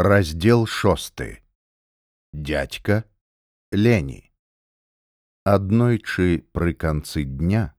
[0.00, 1.42] раздел шосты.
[2.32, 3.04] Дядька
[3.70, 4.32] лені
[5.44, 7.74] аднойчы пры канцы дня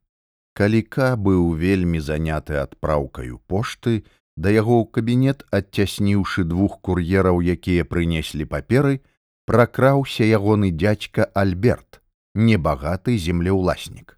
[0.54, 3.94] каліка быў вельмі заняты адпраўкаю пошты
[4.38, 9.02] да яго ў кабінет адцясніўшы двух кур'ераў якія прынеслі паперы
[9.50, 12.04] пракраўся ягоны дядька альберт
[12.36, 14.18] небагаты землеўласнік.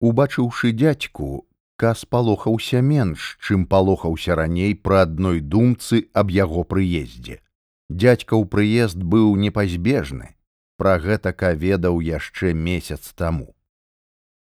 [0.00, 1.44] Убачыўшы дядьку
[1.76, 7.42] ка спалохаўся менш чым палохаўся раней пры адной думцы аб яго прыездзе
[7.88, 10.34] дядька ў прыезд быў непазбежны
[10.76, 13.54] Пра гэтака ведаў яшчэ месяц таму.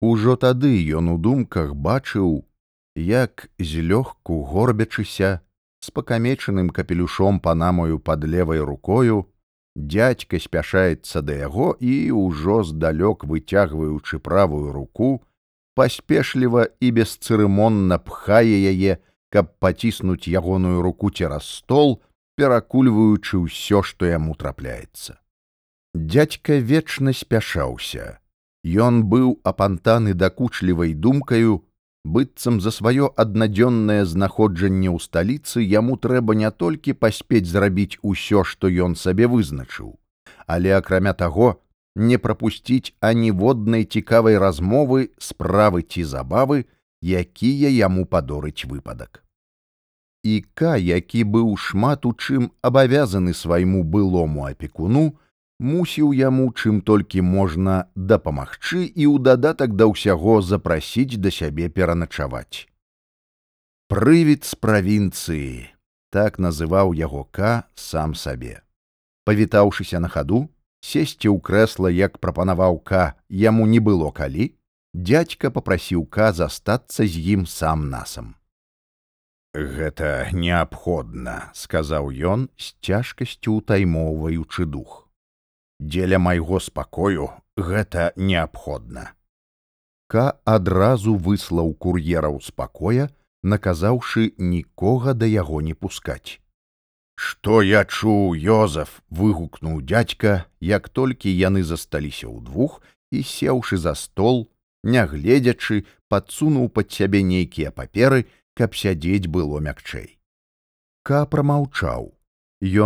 [0.01, 2.49] Ужо тады ён у думках бачыў,
[2.97, 5.41] як злёгку горбячыся
[5.85, 9.29] з пакамечаным капелюшом панамою пад левай рукою,
[9.77, 15.21] дядька спяшаецца да яго і ўжо здалёк выцягваючы правую руку,
[15.75, 18.99] паспешліва і бесцырымонна пхае яе,
[19.33, 22.01] каб паціснуць ягоную руку цераз стол,
[22.37, 25.19] перакульваючы ўсё, што яму трапляецца.
[25.95, 28.19] Дядька вечна спяшаўся.
[28.65, 31.65] Ён быў апантаны дакучлівай думкаю,
[32.05, 38.69] быццам за сваё аднадзённае знаходжанне ў сталіцы яму трэба не толькі паспець зрабіць усё, што
[38.69, 39.99] ён сабе вызначыў,
[40.47, 41.61] але акрамя таго,
[41.97, 46.65] не прапусціць аніводнай цікавай размовы, справы ці забавы,
[47.03, 49.25] якія яму падорыць выпадак.
[50.23, 55.19] І Ка, які быў шмат у чым абавязаны свайму былому апекуну,
[55.59, 62.71] мусіў яму чым толькі можна дапамагчы і ў дадатак да ўсяго запрасіць да сябе пераначаваць.
[63.91, 65.69] Прывід з правінцыі
[66.13, 68.63] так называў яго ка сам сабе.
[69.25, 70.49] Павітаўшыся на хаду,
[70.83, 74.53] сесці ў крэсла, як прапанаваў ка яму не было калі,
[74.93, 78.35] дядька попрасіў ка застацца з ім сам насам.
[79.55, 85.03] Гэта неабходна, сказаў ён з цяжкасцю утаймоўваючы дух
[85.83, 89.13] дзеля майго спакою гэта неабходна.
[90.07, 93.09] Ка адразу выслаў кур'ераў спакоя,
[93.43, 96.39] наказаўшы нікога да яго не пускаць.
[97.23, 102.81] Што я чуў Йозаф выгукнуў дядька, як толькі яны засталіся ўдвух
[103.15, 104.41] і сеўшы за стол,
[104.83, 108.27] нягледзячы падсунуў пад сябе нейкія паперы,
[108.59, 110.09] каб сядзець было мякчэй.
[111.07, 112.11] Ка прамаўчаў.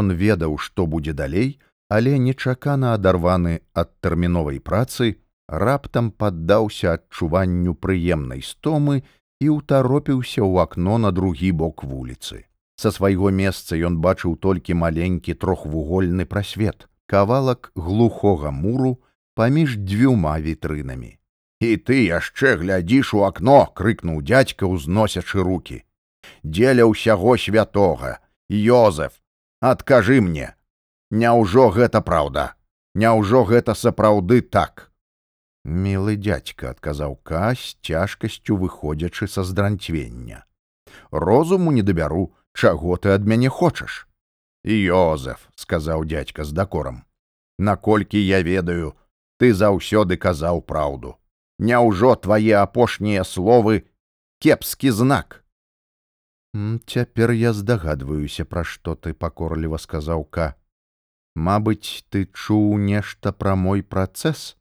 [0.01, 1.57] Ён ведаў, што будзе далей,
[1.89, 5.09] але нечакана адарваны ад тэрміновай працы
[5.49, 9.01] раптам паддаўся адчуванню прыемнай стомы
[9.41, 12.43] і ўтаропіўся ў акно на другі бок вуліцы
[12.77, 18.99] са свайго месца ён бачыў толькі маленькі трохвугольны прасвет кавалак глухога муру
[19.35, 21.17] паміж дзвюма вітрынамі.
[21.61, 25.85] І ты яшчэ глядзіш у акно крыкнуў дядька узносячы руки
[26.43, 28.19] дзеля ўсяго святога!
[28.49, 29.23] Йозеф
[29.61, 30.55] адкажы мне!
[31.11, 32.55] Няўжо гэта праўда,
[32.97, 34.91] Няўжо гэта сапраўды так.
[35.65, 40.47] Мілы дядька адказаў ка з цяжкасцю выходзячы са здранцвення.
[41.11, 44.09] Розуму не дабяру, чаго ты ад мяне хочаш.
[44.65, 47.05] Йозеф сказаў дядька з дакорам,
[47.59, 48.97] наколькі я ведаю,
[49.39, 51.17] ты заўсёды казаў праўду.
[51.59, 53.85] Няўжо твае апошнія словы
[54.41, 55.45] кепскі знак.
[56.87, 60.55] Цяпер я здагадваюся, пра што ты пакорліва сказаў ка.
[61.37, 64.57] Мабыць, ты чуў нешта пра мой працэс.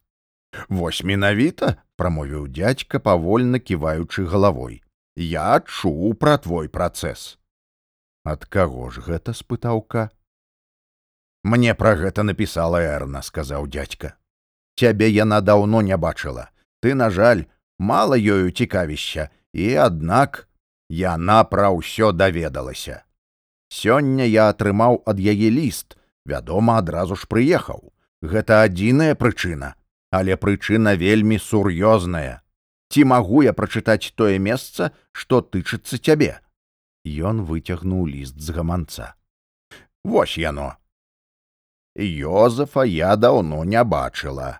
[0.68, 4.82] Вось менавіта, прамовіў дядька павольна ківаючы галавой.
[5.16, 7.38] Я чуў пра твой працэс.
[8.26, 10.10] Ад каго ж гэта спытаўка?
[11.46, 14.18] Мне пра гэта напісала Эрна, сказаў дядька.
[14.74, 16.50] Цябе яна даўно не бачыла.
[16.82, 17.46] Ты, на жаль,
[17.78, 20.48] мала ёю цікавішся, і аднак
[20.90, 23.06] яна пра ўсё даведалася.
[23.70, 27.92] Сёння я атрымаў ад яе ліст, вядома адразу ж прыехаў
[28.34, 29.74] гэта адзіная прычына
[30.18, 32.42] але прычына вельмі сур'ёзная
[32.90, 36.32] ці магу я прачытаць тое месца што тычыцца цябе
[37.30, 39.14] ён выцягнуў ліст з гаманца
[40.04, 40.74] вось яно
[41.96, 44.50] Йозафа я даўно не бачыла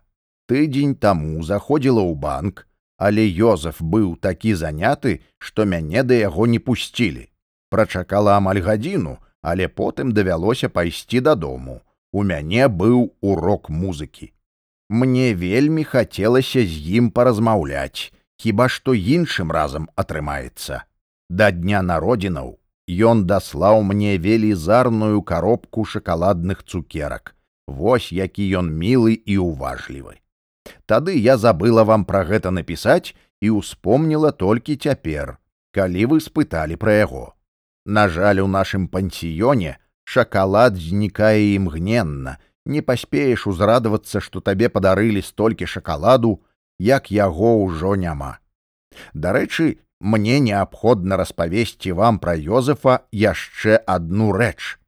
[0.49, 2.67] тыдзень таму заходзіла ў банк
[2.97, 7.29] але Йозаф быў такі заняты што мяне да яго не пусцілі
[7.71, 11.83] прачакала амаль гадзіну але потым давялося пайсці дадому.
[12.11, 14.33] У мяне быў урок музыкі.
[14.91, 18.11] Мне вельмі хацелася з ім паразмаўляць,
[18.43, 20.83] хіба што іншым разам атрымаецца.
[21.29, 27.35] Да дня народзінаў ён даслаў мне велізарную каробку шакаладных цукерак.
[27.67, 30.23] Вось які ён мілы і ўважлівы.
[30.87, 35.39] Тады я забыла вам пра гэта напісаць і ўспомніла толькі цяпер,
[35.75, 37.35] калі вы спыталі пра яго.
[37.87, 45.67] На жаль, у нашым пансіёне шакалад знікае імгненна не паспееш узрадавацца што табе падарылі столькі
[45.67, 46.39] шакаладу
[46.79, 48.39] як яго ўжо няма
[49.15, 54.79] дарэчы мне неабходна распавесці вам пра Йозефа яшчэ адну рэч.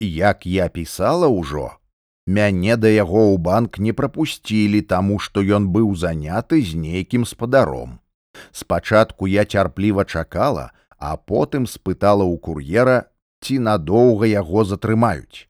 [0.00, 1.78] Як я пісала ўжо,
[2.26, 8.00] мяне да яго ў банк не прапусцілі, таму што ён быў заняты з нейкім спадаром.
[8.52, 13.08] Спачатку я цярпліва чакала, а потым спытала ў кур'ера,
[13.40, 15.48] ці надоўга яго затрымаюць.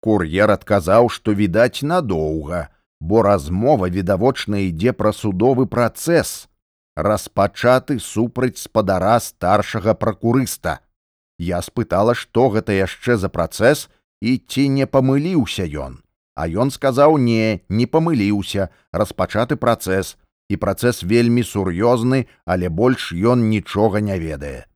[0.00, 2.68] Кур'ер адказаў, што відаць надоўга,
[3.00, 6.49] бо размова відавочна ідзе пра судовы працэс,
[7.02, 10.80] распачаты супраць спадара старшага пракурыста.
[11.38, 13.88] Я спытала, што гэта яшчэ за працэс
[14.20, 16.00] і ці не памыліўся ён.
[16.36, 20.16] А ён сказаў не, не памыліўся, распачаты працэс,
[20.50, 24.66] і працэс вельмі сур'ёзны, але больш ён нічога не ведае.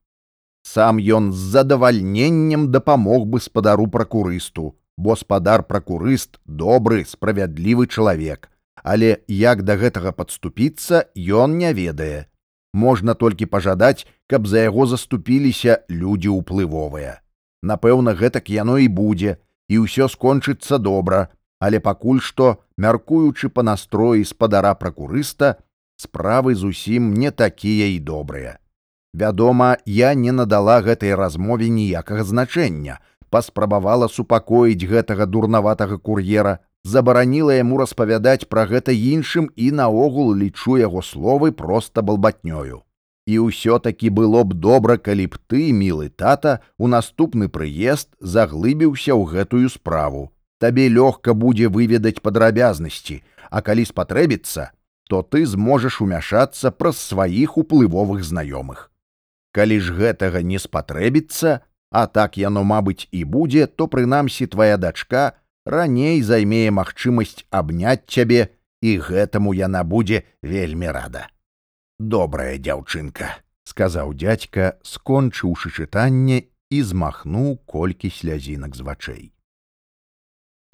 [0.65, 8.49] Сам ён з задавальненнем дапамог бы спадару пракурысту, бо спадар пракурыст добры, справядлівы чалавек,
[8.85, 12.29] але як да гэтага падступіцца ён не ведае.
[12.75, 17.21] Можна толькі пажадаць каб за яго заступіліся людзі ўплывовыя.
[17.65, 19.41] Напэўна гэтак яно і будзе
[19.73, 21.33] і ўсё скончыцца добра.
[21.65, 25.57] Але пакуль што мяркуючы па настроі спадара пракурыста
[25.97, 28.59] справы зусім не такія і добрыя.
[29.15, 32.99] Вядома я не надала гэтай размове ніякага значэння
[33.31, 41.03] паспрабавала супакоіць гэтага дурнаватага кур'ера забараніла яму распавядаць пра гэта іншым і наогул лічу яго
[41.03, 42.85] словы проста балбатнёю.
[43.27, 49.25] І ўсё-такі было б добра, калі б ты, мілы тата, у наступны прыезд заглыбіўся ў
[49.33, 50.29] гэтую справу.
[50.61, 54.77] Табе лёгка будзе выведаць падрабязнасці, а калі спатрэбіцца,
[55.09, 58.93] то ты зможаш умяшацца праз сваіх уплывовых знаёмых.
[59.57, 65.33] Калі ж гэтага не спатрэбіцца, а так яно, мабыць, і будзе, то прынамсі твая дачка,
[65.67, 68.49] раней займее магчымасць абняць цябе
[68.81, 71.29] і гэтаму яна будзе вельмі рада.
[71.99, 73.31] Добрая дзяўчынка,
[73.65, 79.25] сказаў дядзька, скончыўшы чытанне і змахнуў колькі слязінак з вачэй.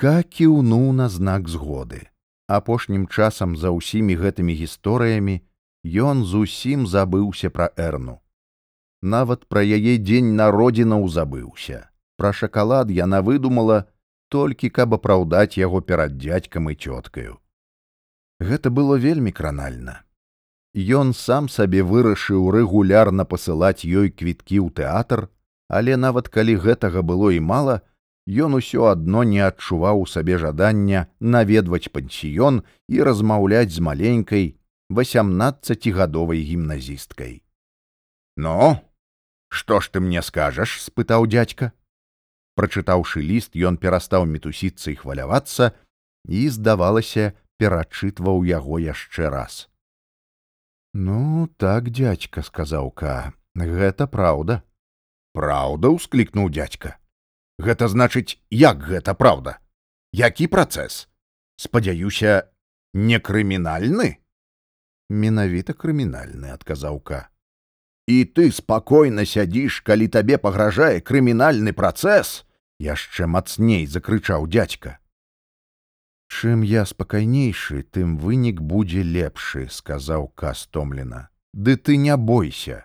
[0.01, 2.09] Ка кіўнуў на знак згоды.
[2.49, 5.37] Апошнім часам за ўсімі гэтымі гісторыямі
[5.85, 8.19] ён зусім забыўся пра эрну.
[9.03, 11.89] Нават пра яе дзень народзінаў забыўся.
[12.17, 13.87] Пра шакалад яна выдумала,
[14.35, 17.39] толькі каб апраўдаць яго перад дзядзькам і цёткаю.
[18.41, 20.01] Гэта было вельмі кранальна.
[20.75, 25.27] Ён сам сабе вырашыў рэгулярна пасылаць ёй квіткі ў тэатр,
[25.69, 27.83] але нават калі гэтага было і мала,
[28.47, 34.47] ён усё адно не адчуваў у сабе жадання наведваць пансіён і размаўляць з маленькай
[34.89, 37.43] васямнаццацігадовай гімназісткай.
[38.37, 38.79] Но,
[39.51, 41.75] што ж ты мне скажаш?— спытаў дядзька
[42.57, 45.73] прачытаўшы ліст ён перастаў мітусіцца і хвалявацца
[46.29, 49.69] і здавалася перачытваў яго яшчэ раз.
[50.95, 54.63] Ну так дядзька сказаў ка гэта праўда
[55.33, 56.99] праўда ўсклікнуў дядзька
[57.61, 59.61] гэта значыць як гэта праўда?
[60.13, 61.07] Які працэс?
[61.57, 62.51] Спадзяюся
[62.95, 64.19] не крымінальны?
[65.11, 67.30] Менавіта крымінальны адказаў ка
[68.11, 72.43] і ты спакойна сядзіш, калі табе пагражае крымінальны працэс,
[72.83, 74.99] яшчэ мацней закрычаў дядзька.
[76.31, 81.29] Чым я спакайнейшы, тым вынік будзе лепшы, сказаў кастомлена.
[81.53, 82.85] Ды ты не бойся.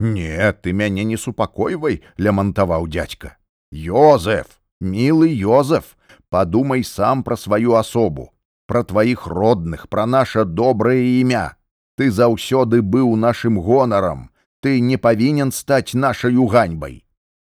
[0.00, 3.36] Не, ты мяне не супакойвай, лямантаваў дядзька.
[3.72, 5.96] Йозеф, мілы Йозеф,
[6.28, 8.32] падумай сам пра сваю асобу,
[8.66, 11.56] пра тваіх родных, пра наша добрае імя.
[11.96, 14.28] Ты заўсёды быў нашым гонарам,
[14.60, 17.04] ты не павінен стаць нашаю ганьбай.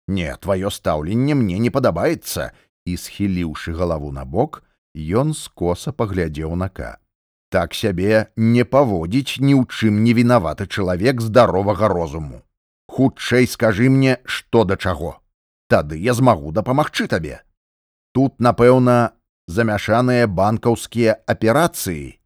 [0.08, 2.52] Не, тваё стаўленне мне не падабаецца,
[2.86, 4.64] і схіліўшы галаву на бок,
[4.96, 6.98] ён скоса паглядзеў нака.
[7.50, 12.42] Так сябе не паводзіць ні ў чым не вінаваты чалавек здаровага розуму.
[12.88, 15.20] Хутчэй скажы мне, што да чаго.
[15.68, 17.40] Тады я змагу дапамагчы табе.
[18.12, 19.12] Тут, напэўна,
[19.46, 22.20] замяшаныя банкаўскія аперацыі.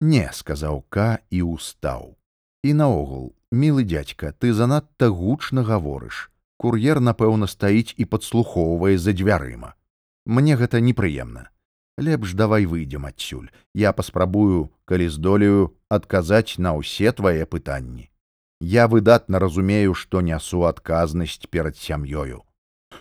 [0.00, 2.14] Не, сказаў К і устаў.
[2.62, 6.30] І наогул, мілы дядька, ты занадта гучна гаворыш.
[6.58, 9.74] Кур'ер, напэўна, стаіць і падслухоўвае за дзвярыма.
[10.26, 11.50] Мне гэта непрыемна.
[11.98, 13.50] Лепш давай выйдзем адсюль.
[13.74, 18.10] Я паспрабую, калі здолею адказаць на ўсе твае пытанні.
[18.60, 22.42] Я выдатна разумею, што нясу адказнасць перад сям'ёю.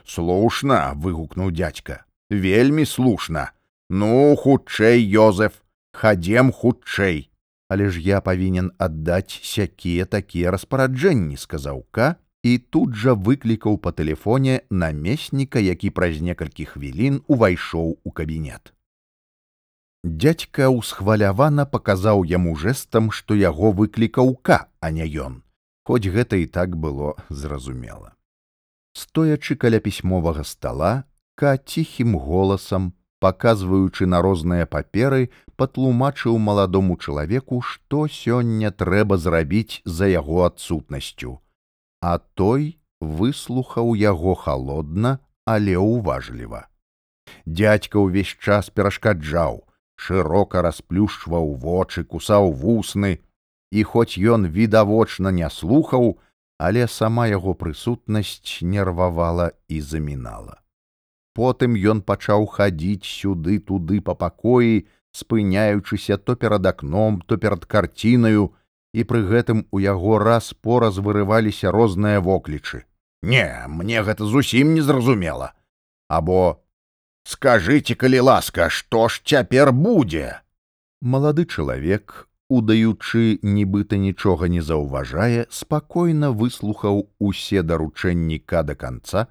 [0.06, 2.06] Слушна, выгукнуў дядька.
[2.30, 3.52] Вельмі слушна.
[3.90, 5.64] Ну, хутчэй, Йозеф,
[5.94, 7.32] хадзем хутчэй
[7.68, 13.92] але ж я павінен аддаць сякія такія распараджэнні сказаў ка і тут жа выклікаў па
[13.92, 18.74] тэлефоне намесніка, які праз некалькі хвілін увайшоў у кабінет.
[20.04, 25.42] Дядька ўсхвалявана паказаў яму жэсам, што яго выклікаў ка, а не ён,
[25.84, 28.14] хоць гэта і так было зразумела.
[28.94, 31.04] Стоячы каля пісьмовага стала,
[31.36, 40.08] ка ціхім голасам, паказваючы на розныя паперы, патлумачыў маладому чалавеку, што сёння трэба зрабіць за
[40.14, 41.40] яго адсутнасцю
[42.02, 46.68] а той выслухаў яго холодна, але ўважліва.
[47.46, 49.64] Дядька ўвесь час перашкаджаў,
[49.96, 53.20] шырока расплюшчваў вочы, кусаў вусны,
[53.72, 56.20] і хоць ён відавочна не слухаў,
[56.58, 60.62] але сама яго прысутнасць нервавала і замінала.
[61.38, 68.54] Потым ён пачаў хадзіць сюды туды па пакоі, спыняючыся то перад акном, то перад карцінаю,
[68.98, 72.86] і пры гэтым у яго раз пораз вырываліся розныя воклічы.
[73.22, 75.54] Не, мне гэта зусім незразумела.
[76.10, 76.64] Або
[77.22, 80.42] скажыце, калі ласка, што ж цяпер будзе.
[81.02, 89.28] Малады чалавек, удаючы, нібыта нічога не заўважае, спакойна выслухаў усе даручэнніка да канца,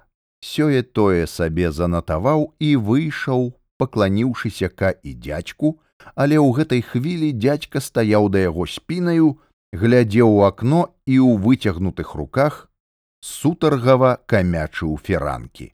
[0.47, 5.75] сёе тое сабе занатаваў і выйшаў, пакланіўшыся ка і дзядзьку,
[6.15, 9.35] але ў гэтай хвілі дзядзька стаяў да яго спінаю,
[9.73, 12.67] глядзеў у акно і ў выцягнутых руках
[13.19, 15.73] сутаргава камячыў феранкі.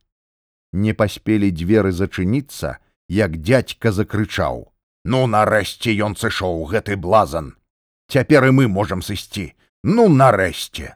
[0.74, 4.74] Не паспелі дзверы зачыніцца, як дядька закрычаў:
[5.12, 7.54] «Ну нарэшце ён сышоў гэты блазан.
[8.10, 9.54] Цяпер і мы можам сысці,
[9.84, 10.96] ну нарэшце.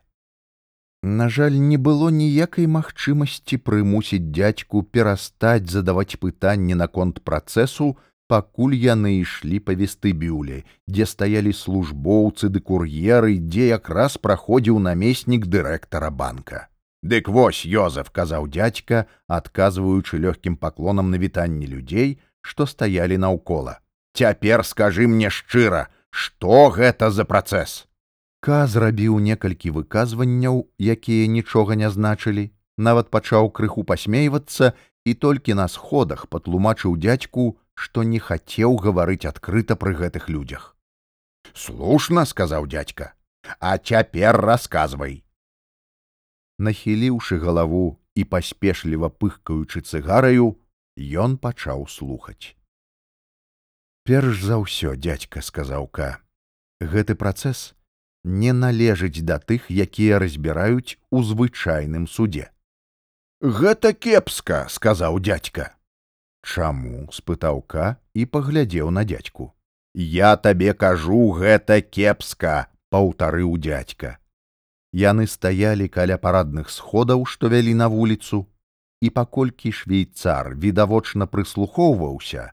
[1.04, 7.96] На жаль, не было ніякай магчымасці прымусіць дядьку перастаць задаваць пытанні наконт працэсу,
[8.28, 16.10] пакуль яны ішлі па вестыбюле, дзе стаялі службоўцы ды кур'еры, дзе якраз праходзіў намеснік дырэктара
[16.10, 16.68] банка.
[17.04, 23.80] Дык вось Йозеф казаў дядька, адказваючы лёгкім паклонам на вітанні людзей, што стаялі наўкола.
[24.18, 27.86] Цяпер скажы мне шчыра, што гэта за працэс.
[28.40, 34.74] Ка зрабіў некалькі выказванняў, якія нічога не значылі, нават пачаў крыху пасмейвацца
[35.06, 40.76] і толькі на сходах патлумачыў дядьку, што не хацеў гаварыць адкрыта пры гэтых людзях.
[41.54, 43.14] Слушна, сказаў дядька,
[43.60, 45.24] а цяпер расказвай.
[46.60, 50.58] Нахіліўшы галаву і паспешліва пыхкаючы цыгараю,
[50.98, 52.58] ён пачаў слухаць.
[54.04, 56.22] Перш за ўсё дядька сказаў ка,
[56.82, 57.77] гэты працэс
[58.28, 62.52] не належыць да тых, якія разбіраюць у звычайным судзе.
[63.42, 65.72] Гэта кепска, сказаў дядька.
[66.44, 69.54] Чаму спытаў ка і паглядзеў на дзядзьку.
[69.94, 74.18] Я табе кажу гэта кепска, паўтарыў дзядзька.
[74.94, 78.46] Яны стаялі каля парадных сходаў, што вялі на вуліцу,
[79.02, 82.52] і паколькі швейцар відавочна прыслухоўваўся,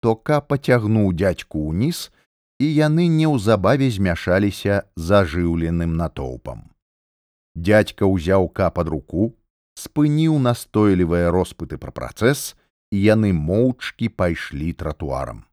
[0.00, 2.10] то ка пацягнуў дзядзьку ўніз,
[2.60, 6.70] і яны неўзабаве змяшаліся зажыўленым натоўпам.
[7.56, 9.34] Дядзька ўзяў ка пад руку,
[9.76, 12.54] спыніў настойлівыя роспыты пра працэс,
[12.92, 15.44] і яны моўчкі пайшлі тратуарам.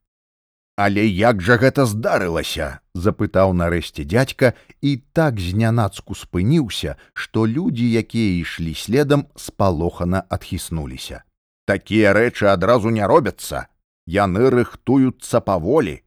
[0.76, 2.80] Але як жа гэта здарылася?
[2.94, 11.24] запытаў нарэшце дядька і так знянацку спыніўся, што людзі, якія ішлі следам, спалохана адхіснуліся.
[11.66, 13.68] Такія рэчы адразу не робяцца,
[14.06, 16.03] яны рыхтуюцца паволі.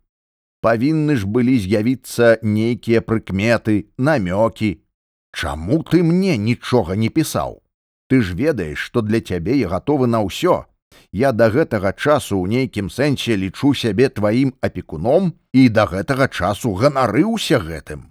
[0.66, 4.82] Павінны ж былі з'явіцца нейкія прыкметы, намёкі.
[5.30, 7.62] Чаму ты мне нічога не пісаў?
[8.11, 10.66] Ты ж ведаеш, што для цябе я гатовы на ўсё,
[11.12, 16.75] я да гэтага часу ў нейкім сэнсе лічу сябе тваім апекуном і да гэтага часу
[16.75, 18.11] ганарыўся гэтым.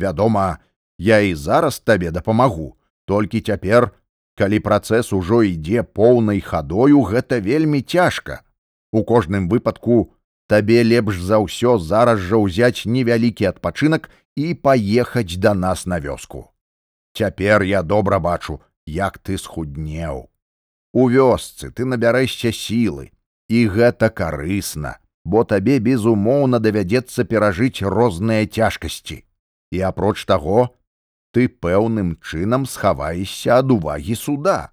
[0.00, 0.64] Вядома,
[0.96, 3.92] я і зараз табе дапамагу, толькі цяпер,
[4.32, 8.48] калі працэс ужо ідзе поўнай хадою, гэта вельмі цяжка.
[8.96, 10.15] У кожным выпадку
[10.46, 16.52] табе лепш за ўсё зараз жа ўзяць невялікі адпачынак і паехаць да нас на вёску.
[17.16, 20.28] Цяпер я добра бачу, як ты схуднеў.
[20.92, 23.10] У вёсцы ты набярэшся сілы,
[23.48, 29.24] і гэта карысна, бо табе безумоўна давядзецца перажыць розныя цяжкасці.
[29.72, 30.70] І апроч таго,
[31.32, 34.70] ты пэўным чынам схаваешся ад увагі суда.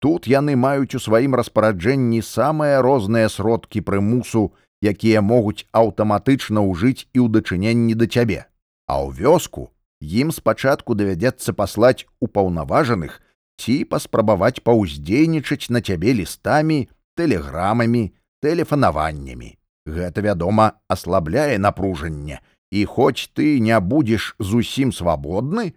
[0.00, 4.52] Тут яны маюць у сваім распараджэнні самыя розныя сродкі прымусу,
[4.84, 8.44] якія могуць аўтаматычна ўжыць і ў дачыненні да цябе.
[8.86, 9.72] А ў вёску
[10.04, 13.20] ім спачатку давядзецца паслаць упаўнаважаных,
[13.56, 18.12] ці паспрабаваць паўздзейнічаць на цябе лістамі, тэлеграмамі,
[18.44, 19.56] тэлефанаваннямі.
[19.86, 25.74] Гэта, вядома, аслабляе напружанне, і хоць ты не будзеш зусім свабодны,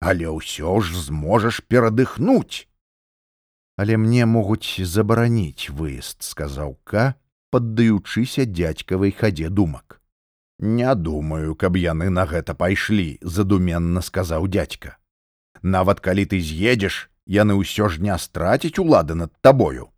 [0.00, 2.66] але ўсё ж зможаш перадыхнуць.
[3.78, 7.14] Але мне могуць забараніць выезд, сказаў К,
[7.50, 10.00] паддаючыся дзядзькавай хадзе думак.
[10.58, 14.98] Не думаю, каб яны на гэта пайшлі, задуменна сказаў дядька.
[15.62, 19.90] Нават калі ты з'едзеш, яны ўсё ж не страціць улады над табою.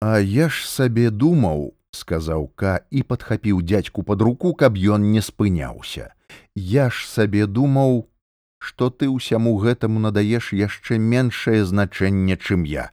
[0.00, 5.22] А я ж сабе думаў, сказаў К і падхапіў дядьку под руку, каб ён не
[5.22, 6.14] спыняўся.
[6.54, 8.06] Я ж сабе думаў,
[8.58, 12.90] што ты ўсяму гэтаму надаеш яшчэ меншае значэнне, чым я.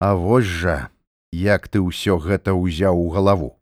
[0.00, 0.90] А вось жа,
[1.32, 3.58] як ты ўсё гэта ўзяў у галаву.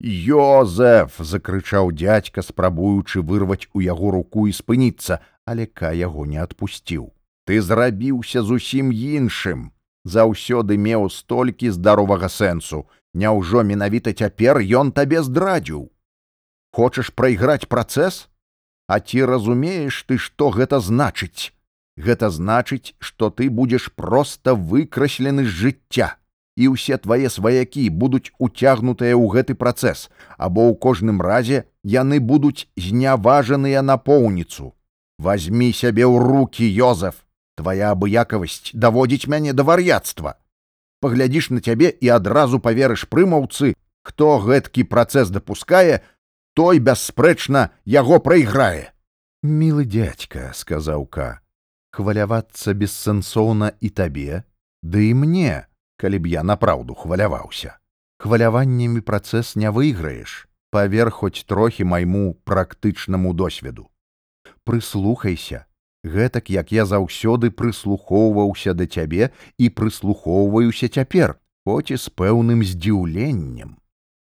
[0.00, 7.10] Йозеф закрычаў дядька, спрабуючы вырваць у яго руку і спыніцца, але ка яго не адпусціў.
[7.44, 9.72] Ты зрабіўся зусім іншым.
[10.04, 12.86] Заўсёды меў столькі здаровага сэнсу.
[13.14, 15.90] Няўжо менавіта цяпер ён табе здрадзіў.
[16.70, 18.28] Хочаш прайграць працэс?
[18.86, 21.50] А ці разумееш ты, што гэта значыць?
[21.98, 26.17] Гэта значыць, што ты будзеш проста выкраслены з жыцця
[26.58, 32.66] і ўсе твае сваякі будуць уцягнутыя ў гэты працэс, або ў кожным разе яны будуць
[32.74, 34.74] зняважаныя на поўніцу.
[35.22, 37.22] Вазьмі сябе ў руки, Йозеф,
[37.54, 40.34] твоя абыякавасць даводзіць мяне да вар'яцтва.
[40.98, 46.02] Паглядзіш на цябе і адразу паверыш прымаўцы, хто гэткі працэс дапускае,
[46.58, 48.90] той бясспрэчна яго прайграе.
[49.46, 51.38] Мілы дядька, сказаў Ка,
[51.94, 54.42] хвалявацца бессэнсоўна і табе,
[54.82, 57.76] ды і мне, калі б я напраўду хваляваўся.
[58.22, 63.90] Хваляваннямі працэс не выйграеш, павер хоць трохі майму практычнаму досведу.
[64.64, 65.66] Прыслухайся,
[66.06, 71.36] гэтак як я заўсёды прыслухоўваўся да цябе і прыслухоўваюся цяпер,
[71.66, 73.76] хоць і з пэўным здзіўленнем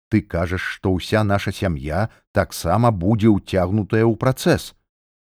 [0.08, 4.74] ты кажаш, што ўся наша сям'я таксама будзе ўцягнутая ў працэс.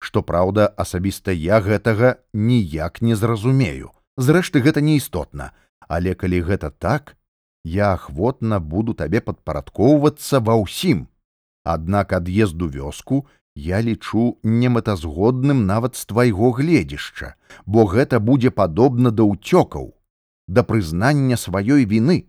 [0.02, 3.94] Што праўда, асабіста я гэтага ніяк не зразумею.
[4.18, 5.54] Зрэшты гэта не істотна,
[5.88, 7.18] але калі гэта так,
[7.64, 11.08] я ахвотна буду табе падпарадкоўвацца ва ўсім.
[11.64, 19.24] Аднак ад'езду вёску я лічу немэтазгодным нават з твайго гледзішча, бо гэта будзе падобна да
[19.24, 19.94] ўцёкаў,
[20.48, 22.28] да прызнання сваёй віны.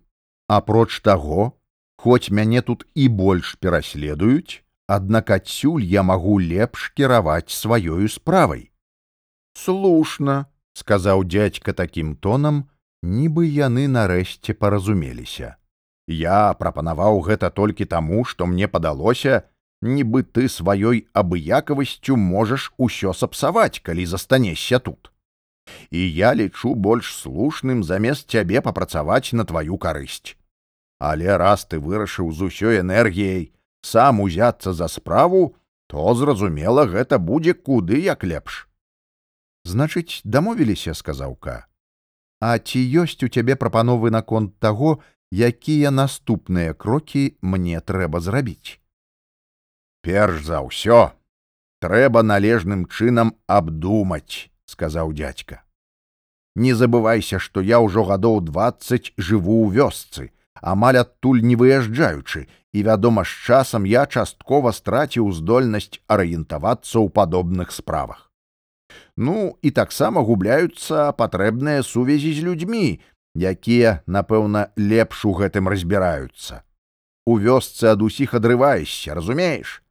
[0.48, 1.57] Апроч таго,
[2.03, 8.72] Хоць мяне тут і больш пераследуюць, аднак адсюль я магу лепш кіраваць сваёю справай.
[9.55, 12.66] Слушна, сказаў дядька такім тонам,
[13.03, 15.57] нібы яны нарэшце паразумеліся.
[16.07, 19.43] Я прапанаваў гэта толькі таму, што мне падалося,
[19.83, 25.11] нібы ты сваёй абыякавасцю можаш усё сапсаваць, калі застанешся тут.
[25.91, 30.37] І я лічу больш слушным замест цябе папрацаваць на тваю карысць.
[30.99, 37.55] Але раз ты вырашыў з усёй энергіяй сам узяцца за справу, то зразумела, гэта будзе
[37.55, 38.69] куды як лепш.
[39.65, 41.67] Значыць, дамовіліся, сказаўка.
[42.42, 44.98] А ці ёсць у цябе прапановы наконт таго,
[45.31, 48.83] якія наступныя крокі мне трэба зрабіць.
[50.02, 51.14] Перш за ўсё
[51.78, 55.62] трэба належным чынам абдумаць, сказаў дядька.
[56.59, 62.83] Не забывайся, што я ўжо гадоў двадцать жыву ў вёсцы, амаль адтуль не выязджаючы і
[62.83, 68.32] вядома з часам я часткова страціў здольнасць арыентавацца ў падобных справах
[69.16, 73.00] ну і таксама губляюцца патрэбныя сувязі з людзьмі
[73.37, 76.62] якія напэўна лепш у гэтым разбіраюцца.
[77.26, 79.83] У вёсцы ад усіх адрываешся разумееш?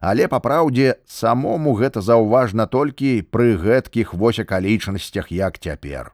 [0.00, 6.12] Але па праўдзе самому гэта заўважна толькі пры гэткіх вось акалічнасцях як цяпер.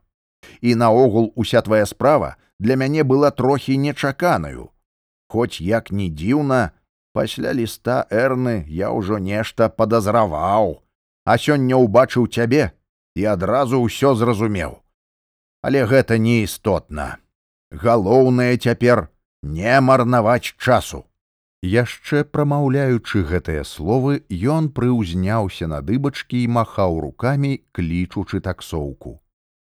[0.61, 4.71] І наогул уся твая справа для мяне была трохі нечаканаю.
[5.29, 6.71] Хоць як ні дзіўна,
[7.13, 10.84] пасля ліста эрны я ўжо нешта падазраваў,
[11.25, 12.73] а сёння ўбачыў цябе
[13.17, 14.81] і адразу ўсё зразумеў.
[15.65, 17.17] Але гэта не істотна.
[17.73, 19.09] Галоўнае цяпер
[19.43, 21.05] не марнаваць часу.
[21.65, 29.17] Яшчэ прамаўляючы гэтыя словы, ён прыўзняўся на дыбачкі і махаў рукамі, клічучы таксоўку.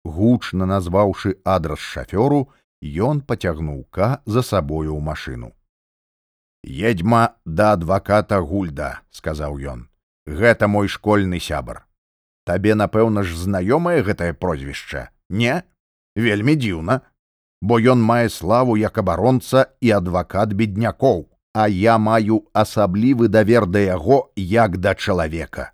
[0.06, 2.46] Гучна назваўшы адрас шафёру,
[2.80, 5.50] ён пацягнуў ка за сабою ў машыну.
[6.62, 9.89] Едьма да адваката гульда, сказаў ён.
[10.31, 11.87] Гэта мой школьны сябар.
[12.47, 15.62] Табе, напэўна ж, знаёмае гэтае прозвішча, не?
[16.14, 17.01] Вельмі дзіўна,
[17.61, 23.83] бо ён мае славу як абаронца і адвакат беднякоў, а я маю асаблівы давер да
[23.83, 25.73] яго як да чалавека.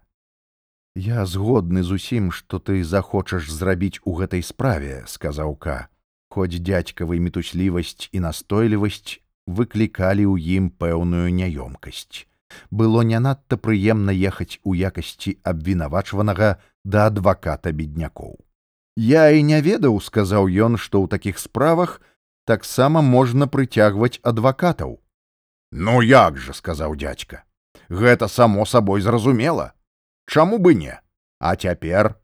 [0.97, 5.77] Я згодны з усім, што ты захочаш зрабіць у гэтай справе, сказаў ка
[6.37, 9.21] хоць дзядзькавай мітуслівасць і настойлівасць
[9.59, 12.29] выклікалі ў ім пэўную няёмкасць.
[12.71, 18.37] Было не надта прыемна ехаць у якасці абвінавачванага да адваката беднякоў.
[18.97, 22.01] Я і не ведаў, сказаў ён, што ў такіх справах
[22.47, 25.01] таксама можна прыцягваць адвакатаў.
[25.73, 27.43] Ну як жа, сказаў дядзька,
[27.89, 29.73] гэта само сабой зразумела.
[30.27, 31.01] Чаму бы не,
[31.39, 32.17] А цяпер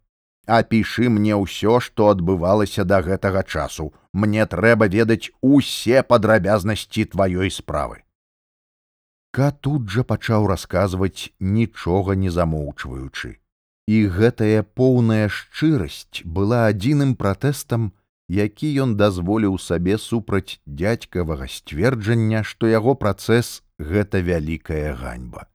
[0.46, 3.92] апішы мне ўсё, што адбывалася да гэтага часу.
[4.12, 8.02] Мне трэба ведаць усе падрабязнасці тваёй справы.
[9.32, 13.38] Ка тут жа пачаў расказваць нічога не замоўчваючы.
[13.88, 17.90] І гэтая поўная шчырасць была адзіным пратэстам,
[18.28, 25.48] які ён дазволіў сабе супраць дядзькавага сцверджання, што яго працэс гэта вялікая ганьба.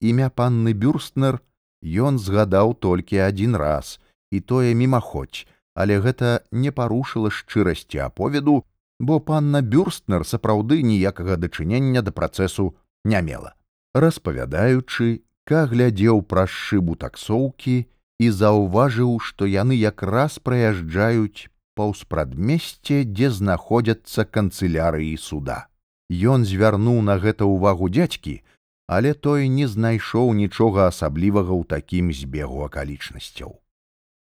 [0.00, 1.40] Імя панны бюрстнер
[1.82, 3.98] ён згадаў толькі адзін раз
[4.30, 8.64] і тое мімаходзь, але гэта не парушыла шчырасці аповеду,
[9.02, 12.70] бо панна бюрстнер сапраўды ніякага дачынення да працэсу
[13.04, 13.58] не мела.
[13.98, 17.74] Распавядаючы, ка глядзеў праз шыбу таксоўкі
[18.22, 25.66] і заўважыў, што яны якраз праязджаюць паўз прадмесце, дзе знаходзяцца канцылярыі суда.
[26.12, 28.38] Ён звярнуў на гэта ўвагу дзядзькі,
[28.86, 33.58] але той не знайшоў нічога асаблівага ў такім збегу акалічнасцяў.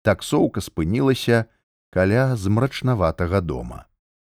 [0.05, 1.47] Таксоўка спынілася
[1.89, 3.88] каля змрачнаватага дома.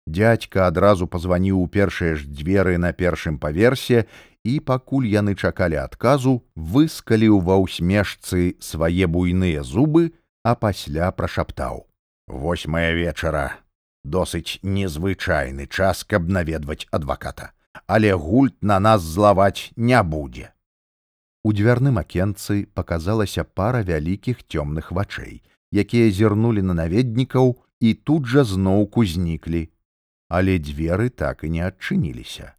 [0.07, 4.05] Дядька адразу пазваніў у першыя ж дзверы на першым паверсе
[4.45, 10.13] і пакуль яны чакалі адказу, выскаліў ва ўсмешцы свае буйныя зубы,
[10.45, 11.89] а пасля прашаптаў:
[12.29, 13.65] «Восьмая вечара,
[14.05, 17.53] досыць незвычайны час, каб наведваць адваката.
[17.87, 20.53] Але гульт на нас злаваць не будзе.
[21.45, 28.45] У дзвярным акенцы паказалася пара вялікіх цёмных вачэй, якія зірнулі на наведнікаў і тут жа
[28.45, 29.69] зноўку зніклі,
[30.37, 32.53] але дзверы так і не адчыніліся.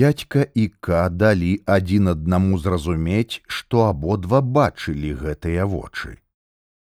[0.00, 6.18] Дядька і ка далі адзін аднаму зразумець, што абодва бачылі гэтыя вочы.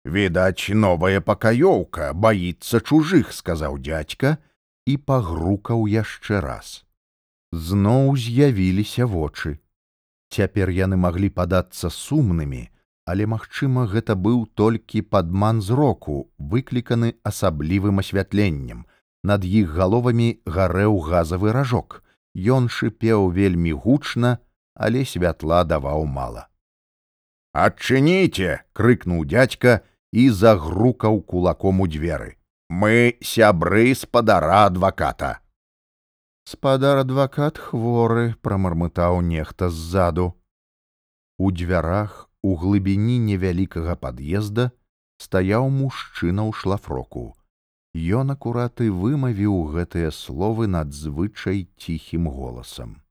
[0.04, 4.38] Відаць, новая пакаёўка баіцца чужых, сказаў дядька
[4.86, 6.78] і пагрукаў яшчэ раз
[7.52, 9.58] зноў з'явіліся вочы.
[10.30, 12.70] Цяпер яны маглі падацца сумнымі,
[13.10, 18.86] але, магчыма, гэта быў толькі падман зроку, выкліканы асаблівым асвятленнем.
[19.22, 22.02] Над іх галовамі гарэў газавы ражок.
[22.34, 24.38] Ён шыпеў вельмі гучна,
[24.74, 26.46] але святла даваў мала.
[27.52, 32.38] Адчыніце!— крыкнуў дядька і загрукаў кулаком у дзверы.
[32.70, 35.40] Мы сябры спадара адваката
[36.50, 40.24] спадар адвакат хворы прамармытаў нехта ззаду
[41.38, 44.64] у дзвярах у глыбіні невялікага пад'езда
[45.24, 47.22] стаяў мужчына ў шлафроку
[47.94, 53.02] ён акураты вымавіў гэтыя словы надзвычай ціхім голасам.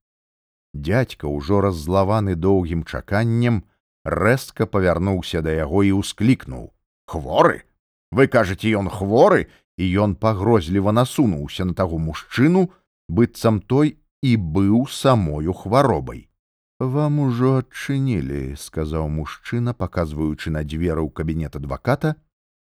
[0.74, 3.64] Дядька ўжо раззлаваны доўгім чаканнем
[4.06, 6.72] рэзка павярнуўся да яго і ўсклікнуў.
[7.10, 7.66] Хворы?
[8.12, 9.50] Вы кажаце ён хворы?
[9.80, 12.70] І ён пагрозліва насунуўся на таго мужчыну
[13.08, 16.28] быццам той і быў самою хваробай.
[16.80, 22.16] Вам ужо адчынілі, сказаў мужчына, паказваючы на дзверы ў кабінет адваката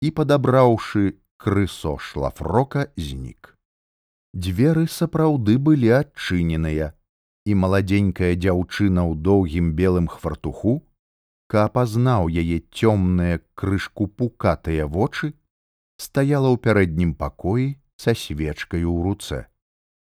[0.04, 3.52] і падабраўшы крысо шлафрока знік.
[4.32, 6.86] Дзверы сапраўды былі адчыненыя,
[7.44, 10.80] і маладзенькая дзяўчына ў доўгім белым хвартуху,
[11.52, 15.34] ка пазнаў яе цёмныя крышку пукатыя вочы,
[16.00, 19.44] стаяла ў пярэднім пакоі са свечкаю ў руцэ.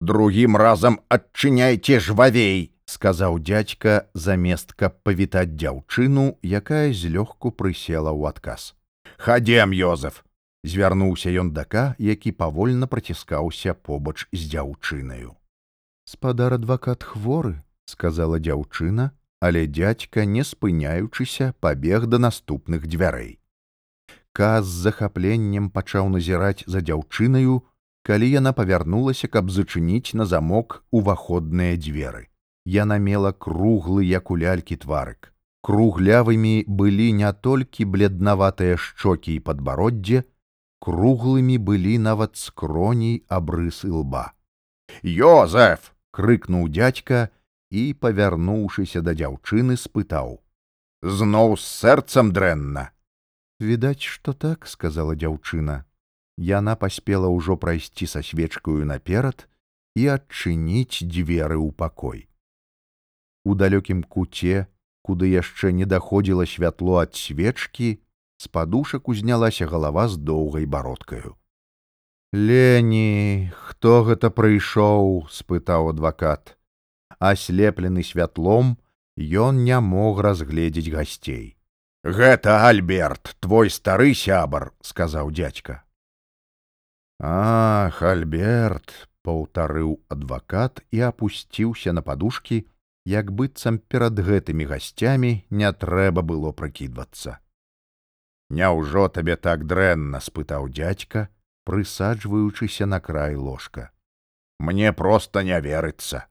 [0.03, 8.75] Другім разам адчыняйце жвавей сказаў дядька замест каб павітаць дзяўчыну якая злёгку прысела ў адказ.
[9.23, 10.27] Хадзем ёзеф
[10.65, 15.37] звярнуўся ён дака які павольна праціскаўся побач з дзяўчынаю
[16.05, 23.39] спадар адвакат хворы сказала дзяўчына але дядька не спыняючыся пабег да наступных дзвярэй
[24.33, 27.63] каз з захапленнем пачаў назіраць за дзяўчынаю
[28.09, 32.29] калі яна павярнулася, каб зачыніць на замок уваходныя дзверы.
[32.65, 35.33] Яна мела круглы як у лялькі тварык.
[35.61, 40.23] Круглявымі былі не толькі бледнаватыя шчокі і падбароддзе,
[40.79, 44.33] круглымі былі нават скроней абрысы лба.
[45.03, 47.31] Йозеф!— крыкнуў дядька
[47.71, 50.41] і, павярнуўшыся да дзяўчыны, спытаў:
[51.03, 52.91] «Зноў з сэрцам дрэнна.
[53.61, 55.89] Відаць, што так, сказала дзяўчына
[56.39, 59.49] яна паспела ўжо прайсці са свечкаю наперад
[59.99, 62.31] і адчыніць дзверы ў пакой.
[63.43, 64.71] У далёкім куце,
[65.03, 67.99] куды яшчэ не даходзіла святло ад свечкі,
[68.39, 71.37] з падушак узнялася галава з доўгай бародкаю.
[72.33, 76.57] Лені, хто гэта прыйшоў?— спытаў адвакат.
[77.19, 78.77] Аслеплены святлом,
[79.19, 81.59] ён не мог разгледзець гасцей.
[82.05, 85.83] гэта альберт твой стары сябар сказаў дядька
[87.19, 88.95] ах альберт
[89.27, 92.63] паўтарыў адвакат і апусціўся на падушкі
[93.05, 97.43] як быццам перад гэтымі гасцямі не трэба было прыкідвацца
[98.51, 101.29] Няўжо табе так дрэнна спытаў дядька
[101.65, 103.91] прысаджваючыся на край ложка.
[104.59, 106.25] Мне проста не верыцца.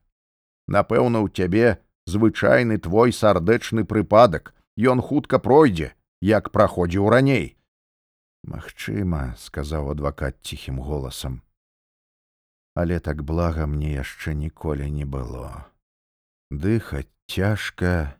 [0.66, 4.54] Напэўна у цябе звычайны твой сардэчны прыпадак.
[4.78, 7.58] Ён хутка пройдзе як праходзіў раней
[8.46, 11.42] Магчыма сказаў адвакат ціхім голасам.
[12.78, 15.66] Але так блага мне яшчэ ніколі не было.
[16.50, 18.14] Дыхаць цяжка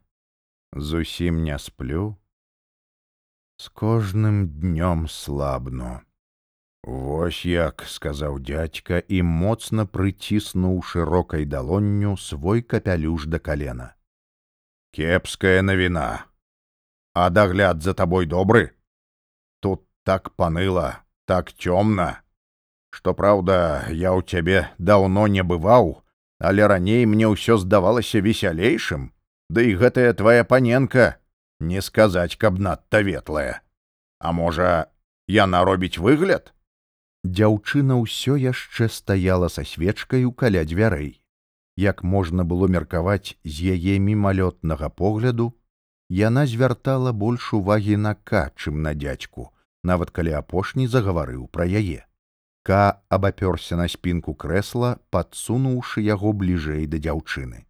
[0.74, 2.18] зусім не сплю
[3.58, 6.00] з кожным днём слабну.
[6.84, 13.98] Вось як сказаў дядька і моцна прыціснуў шырокай далонню свой капялюш да калена
[14.92, 16.24] кепская навіна
[17.14, 18.74] а дагляд за табой добры?
[19.60, 22.22] Тут так паныла так цёмна
[22.90, 26.02] што праўда я ў цябе даўно не бываў
[26.38, 29.12] але раней мне ўсё здавалася весялейшым
[29.50, 31.18] ды да і гэтая твая паненка
[31.60, 33.62] не сказаць, каб надта ветлая.
[34.18, 34.90] А можа,
[35.26, 36.54] яна робіць выгляд?
[37.24, 41.20] Дзяўчына ўсё яшчэ стаяла са свечкаю каля дзвярэй.
[41.76, 45.54] Як можна было меркаваць з яе мімалётнага погляду,
[46.08, 49.50] яна звяртала больш увагі на ка, чым на дзядзьку,
[49.84, 52.06] нават калі апошні загаварыў пра яе.
[52.62, 57.66] Ка абапёрся на спінку крэсла, падсунуўшы яго бліжэй да дзяўчыны.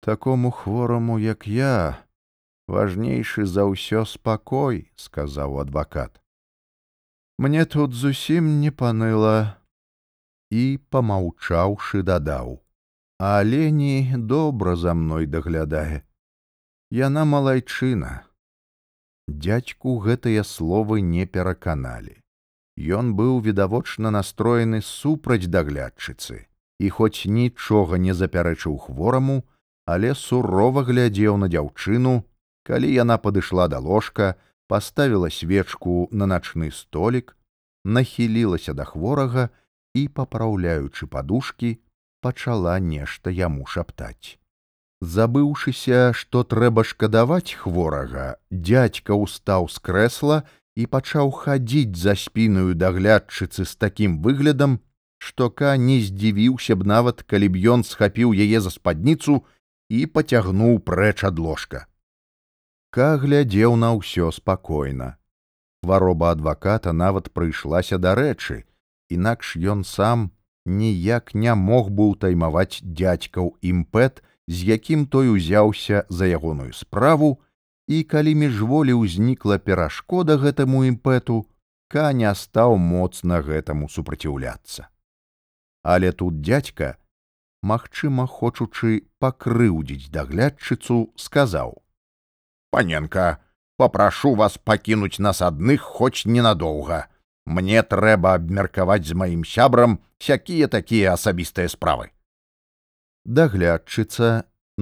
[0.00, 2.06] Такому хвораму, як я,
[2.76, 6.20] важнейшы за ўсё спакой сказаў адвакат
[7.38, 9.38] мне тут зусім не паныла
[10.50, 12.60] і помаўчаўшы дадаў
[13.18, 13.96] а лені
[14.34, 16.04] добра за мной даглядае
[16.90, 18.26] яна малайчына.
[19.28, 22.18] Дядзьку гэтыя словы не пераканалі.
[22.74, 26.46] Ён быў відавочна настроены супраць даглядчыцы
[26.80, 29.44] і хоць нічога не запярэчыў хвораму
[29.86, 32.24] але сурова глядзеў на дзяўчыну
[32.62, 34.34] калі яна падышла да ложка
[34.68, 37.36] паставіла свечку на начны столік
[37.84, 39.48] нахілілася да хворага
[39.94, 41.78] і папраўляючы падушкі
[42.20, 44.38] пачала нешта яму шаптаць.
[45.00, 50.38] Забыўшыся што трэба шкадаваць хворага дядька ўстаў з крэсла
[50.76, 54.78] і пачаў хадзіць за спінаю даглядчыцы з такім выглядам
[55.18, 59.40] што ка не здзівіўся б нават калі б ён схапіў яе за спадніцу
[59.88, 61.88] і пацягнуў прэч ад ложка
[62.90, 65.14] Ка глядзеў на ўсё спакойна.
[65.82, 68.64] Хвароба адваката нават прыйшлася да рэчы,
[69.14, 70.30] інакш ён сам
[70.66, 77.38] ніяк не мог бы ўтаймаваць дзядзькаў імпэт, з якім той узяўся за ягоную справу,
[77.86, 81.46] і калі міжволі ўзнікла перашкода гэтаму імпэту,
[81.86, 84.90] ка не стаў моцна гэтаму супраціўляцца.
[85.82, 86.98] Але тут дзядзька,
[87.62, 91.78] магчыма, хочучы пакрыўдзіць даглядчыцу, сказаў:
[92.70, 93.38] паненка
[93.76, 97.00] папрашу вас пакінуць нас адных хоць ненадоўга
[97.46, 102.10] мне трэба абмеркаваць з маім сябрам сякія такія асабістыя справы
[103.24, 104.30] даглядчыца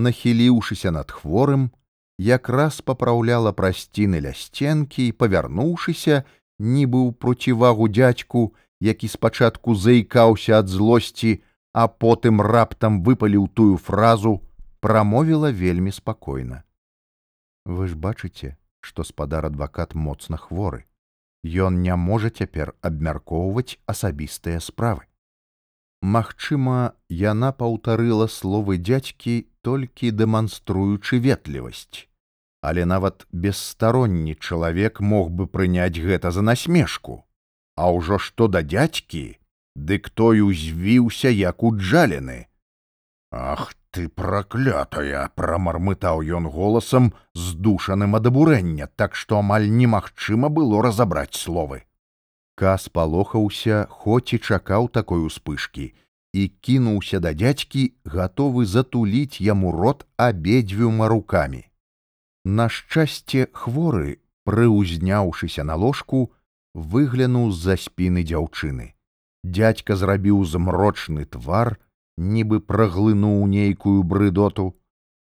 [0.07, 1.71] нахіліўшыся над хворым
[2.19, 6.23] якраз папраўляла прасціны ля сценкі і павярнуўшыся
[6.59, 8.47] нібы ў процівагу дзядзьку
[8.93, 11.39] які спачатку заікаўся ад злосці
[11.73, 14.41] а потым раптам выпаліў тую фразу
[14.81, 16.63] прамовіла вельмі спакойна
[17.69, 20.85] вы ж бачыце што спадар адвакат моцна хворы.
[21.45, 25.05] Ён не можа цяпер абмяркоўваць асабістыя справы.
[26.03, 32.07] Магчыма яна паўтарыла словы дзядзькі толькі дэманструючы ветлівасць.
[32.63, 37.25] Але нават бесстаронні чалавек мог бы прыняць гэта за насмешку.
[37.77, 39.39] А ўжо што да дзядзькі
[39.75, 42.47] дык той узвіўся як уджалены
[43.31, 51.35] ах ты праклятая прамармытаў ён голасам здушаным ад абурэння так што амаль немагчыма было разабраць
[51.35, 51.85] словы.
[52.59, 55.95] Кас палохаўся хоць і чакаў такой успышкі
[56.33, 61.65] і кінуўся да дзядзькі гатовы затуліць яму рот абедзвюма рукамі.
[62.45, 66.33] На шчасце хворы прыўзняўшыся на ложку
[66.75, 68.95] выглянуў з-за спіны дзяўчыны.
[69.45, 71.79] Дядзька зрабіў змрочны твар
[72.19, 74.75] нібы праглынуў нейкую брыдоту,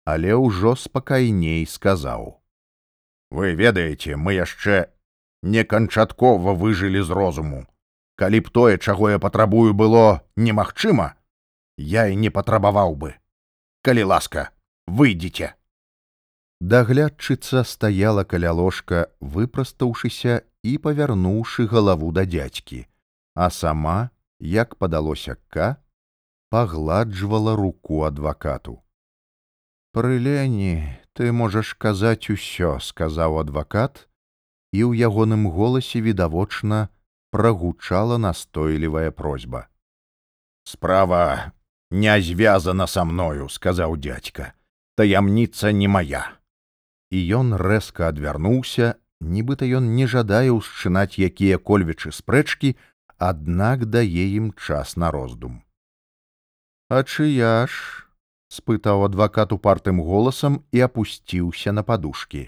[0.07, 2.38] але ўжо спакайней сказаў:
[3.35, 4.87] «Вы ведаеце, мы яшчэ
[5.42, 7.66] не канчаткова выжылі з розуму.
[8.16, 11.14] Калі б тое, чаго я патрабую было немагчыма,
[11.77, 13.14] я і не патрабаваў бы.
[13.83, 14.51] Калі ласка,
[14.87, 15.53] выйдзеце.
[16.61, 22.87] Даглядчыца стаяла каля ложка, выпрастаўшыся і павярнуўшы галаву да дзядзькі,
[23.35, 25.77] а сама, як падалося к,
[26.57, 28.81] пагладжвала руку адвакату.
[29.92, 34.09] Пры лені ты можаш казаць усё, сказаў адвакат,
[34.73, 36.88] і ў ягоным голасе відавочна
[37.29, 39.69] прагучала настойлівая просьба.
[40.64, 41.53] Справа
[41.90, 44.57] не звязана са мною, сказаў дядька,
[44.97, 46.40] таямніца не моя.
[47.12, 52.81] І ён рэзка адвярнуўся, нібыта ён не жадае ўсчынаць якія-кольвічы спрэчкі,
[53.21, 55.66] аднак дае ім час на роздум.
[56.88, 58.07] А чыя ж?
[58.46, 62.46] спытаў адвакат упартым голасам і апусціўся на падушкі.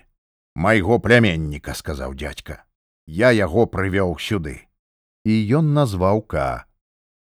[0.54, 2.62] Майго пляменніка, сказаў дядька.
[3.06, 4.70] Я яго прывёў сюды.
[5.26, 6.66] І ён назваў ка.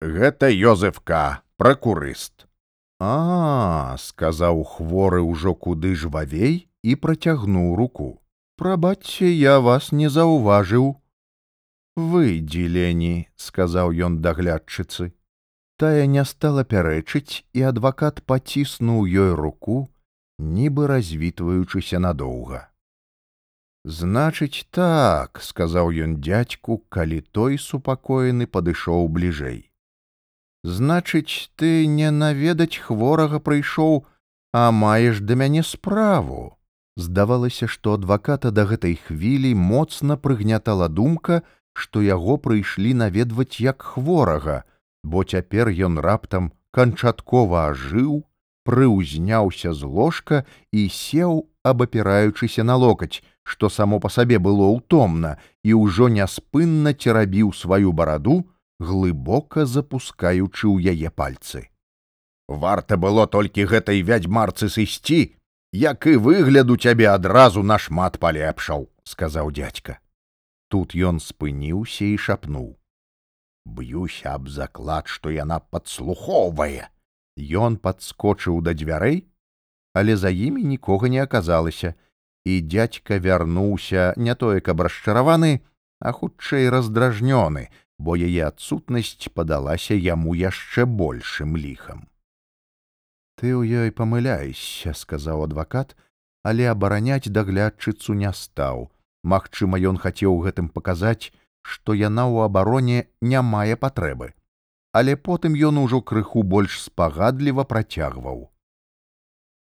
[0.04, 2.46] Гэта Йозефка, пракурыст.
[3.00, 8.20] А, сказаў хворы ўжо куды жвавей і працягнуў руку.
[8.56, 10.98] Прабачце, я вас не заўважыў.
[11.96, 15.17] Выйдзі лені, сказаў ён даглядчыцы.
[15.78, 19.76] Тая не стала пярэчыць, і адвакат паціснуў ёй руку,
[20.38, 22.66] нібы развітваючыся надоўга.
[23.86, 29.70] Значыць так, сказаў ён дядьку, калі той супакоены падышоў бліжэй.
[30.64, 34.02] Значыць, ты не наведаць хворага прыйшоў,
[34.52, 36.58] а маеш да мяне справу.
[36.96, 44.64] Здавалася, што адваката да гэтай хвілі моцна прыгнятала думка, што яго прыйшлі наведваць як хворага,
[45.04, 48.24] бо цяпер ён раптам канчаткова ажыў,
[48.64, 55.74] прыўзняўся з ложка і сеў, абапіраючыся на локаць, што само па сабе было ўтомна і
[55.80, 58.44] ўжо няспынна церабіў сваю бараду,
[58.78, 61.68] глыбока запускаючы ў яе пальцы.
[62.48, 65.36] Варта было толькі гэтай вядзьмарцы сысці,
[65.72, 70.00] як і выгляд у цябе адразу нашмат палепшаў, сказаў дядька.
[70.68, 72.77] Тут ён спыніўся і шапнуў.
[73.68, 76.88] Б'юся аб заклад, што яна падслухоўвае.
[77.36, 79.24] Ён падскочыў да дзвярэй,
[79.94, 81.94] але за імі нікога не аказалася,
[82.44, 85.60] і дядька вярнуўся не тое каб расчараваны,
[86.00, 92.06] а хутчэй раздражнёны, бо яе адсутнасць падалася яму яшчэ большым ліхам.
[93.38, 95.94] Ты ў ёй памыляешся, сказаў адвакат,
[96.42, 98.88] але абараняць даглядчыцу не стаў.
[99.22, 101.30] Магчыма, ён хацеў гэтым паказаць,
[101.72, 102.98] што яна ў абароне
[103.32, 104.32] не мае патрэбы.
[104.98, 108.46] Але потым ён ужо крыху больш спагадліва працягваў.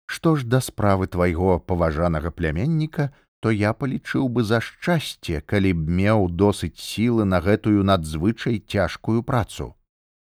[0.07, 3.09] Што ж да справы твайго паважанага пляменніка,
[3.41, 9.23] то я палічыў бы за шчасце, калі б меў досыць сілы на гэтую надзвычай цяжкую
[9.23, 9.73] працу.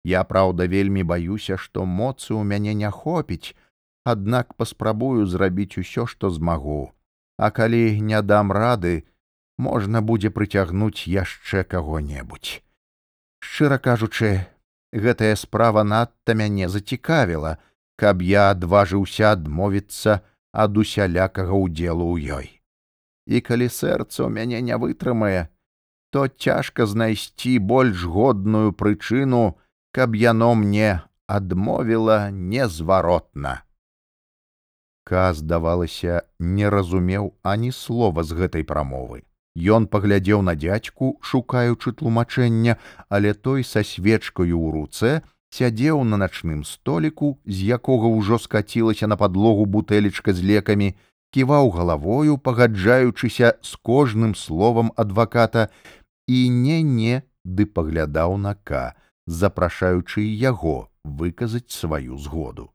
[0.05, 3.57] Я праўда вельмі баюся, што моцы ў мяне не хопіць,
[4.05, 6.93] аднак паспрабую зрабіць усё, што змагу.
[7.37, 9.05] А калі не дам рады,
[9.59, 12.61] можна будзе прыцягнуць яшчэ каго-небудзь.
[13.41, 14.47] Шчыра кажучы,
[14.93, 17.59] гэтая справа надта мяне зацікавіла,
[17.97, 20.21] каб я адважыўся адмовіцца
[20.53, 22.55] ад усялякага ўдзелу ў ёй
[23.27, 25.49] і калі сэрца ў мяне не вытрымае,
[26.13, 29.59] то цяжка знайсці больш годную прычыну,
[29.91, 33.63] каб яно мне адмовіла незваротна.
[35.05, 39.25] Ка, здавалася, не разумеў ані слова з гэтай прамовы.
[39.55, 42.77] Ён паглядзеў на дзядзьку, шукаючы тлумачэння,
[43.09, 45.23] але той са свечкаю ў руцэ
[45.55, 50.95] сядзеў на начным століку, з якога ўжо скацілася на падлогу бутэлечка з лекамі
[51.31, 55.71] ківаў галавою, пагаджаючыся з кожным словам адваката
[56.27, 58.95] і не не ды паглядаў на к,
[59.27, 62.71] запрашаючы яго выказаць сваю згоду.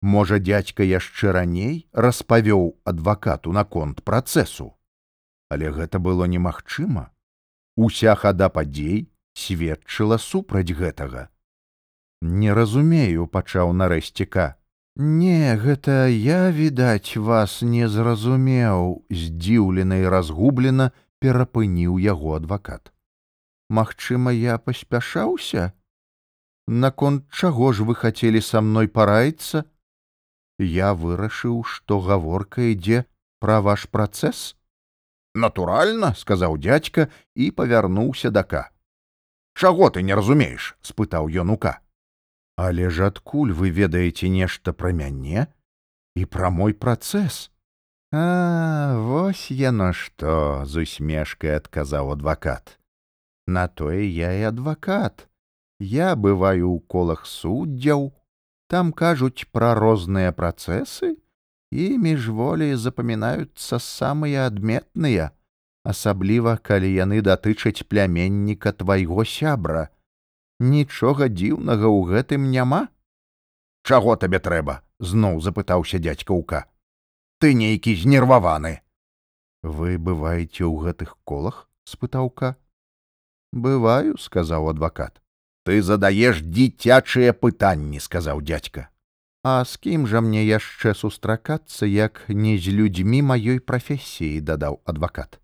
[0.00, 4.72] Можа, дядька яшчэ раней распавёў адвакату наконт працэсу,
[5.54, 7.10] але гэта было немагчыма.
[7.76, 11.28] Уся хада падзей сведчыла супраць гэтага.
[12.22, 14.46] Не разумею, пачаў нарэшце ка.
[14.96, 22.92] Не, гэта я, відаць, вас не зразумеў, здзіўлена і разгублена перапыніў яго адвакат.
[23.68, 25.72] Магчыма, я паспяшаўся?
[26.66, 29.64] Наконт чаго ж вы хацелі са мной параіцца?
[30.58, 33.04] Я вырашыў, што гаворка ідзе
[33.40, 34.54] пра ваш працэс.
[35.34, 38.70] Натуральна, сказаў дядька і павярнуўся дака.
[39.54, 40.74] Чаго ты не разумееш?
[40.82, 41.80] спытаў ён ука.
[42.56, 45.50] Але ж адкуль вы ведаеце нешта пра мяне
[46.14, 47.50] і пра мой працэс.
[48.14, 52.78] А вось яно што з усмешкай адказаў адвакат.
[53.46, 55.26] На тое я і адвакат.
[55.82, 58.14] Я бываю ў колах суддзяў,
[58.70, 61.18] там кажуць пра розныя працэсы
[61.74, 65.32] і міжволі запамінаюцца самыя адметныя,
[65.82, 69.90] асабліва калі яны датычаць пляменніка твайго сябра.
[70.62, 72.86] Нічога дзіўнага ў гэтым няма.
[73.82, 74.80] Чаго табе трэба?
[75.02, 76.64] зноў запытаўся дядзькаўка.
[77.42, 78.78] Ты нейкі знерваваны.
[79.66, 81.66] Вы бываеце ў гэтых колах?
[81.84, 82.54] спытаўка.
[83.50, 85.18] Бываю, сказаў адвакат.
[85.66, 88.93] Ты задаеш дзіцячыя пытанні, сказаў дядька.
[89.44, 95.36] А з кім жа мне яшчэ сустракацца, як не з людзьмі маёй прафесіі, дадаў адвакат.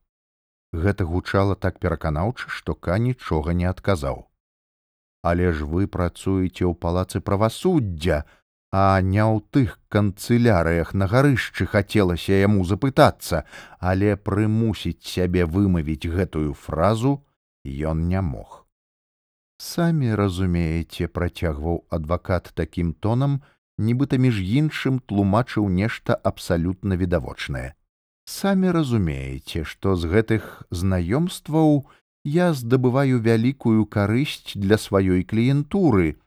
[0.72, 4.24] Гэта гучала так пераканаўча, што ка нічога не адказаў.
[5.22, 8.24] Але ж вы працуеце ў палацы правасуддзя,
[8.72, 13.44] а не ў тых канцылярыях на гарышчы хацелася яму запытацца,
[13.84, 17.18] але прымусіць сябе вымавіць гэтую фразу
[17.68, 18.64] ён не мог.
[19.60, 23.42] Самі разумееце, працягваў адвакат такім тонам,
[23.80, 27.72] нібыта між іншым тлумачыў нешта абсалютна відавочнае.
[28.28, 31.88] Самі разумееце, што з гэтых знаёмстваў
[32.24, 36.20] я здабываю вялікую карысць для сваёй кліентуры,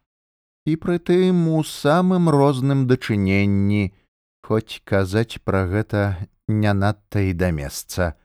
[0.65, 3.93] і прытым у самым розным дачыненні,
[4.43, 8.15] хоць казаць пра гэта не надта і да месца.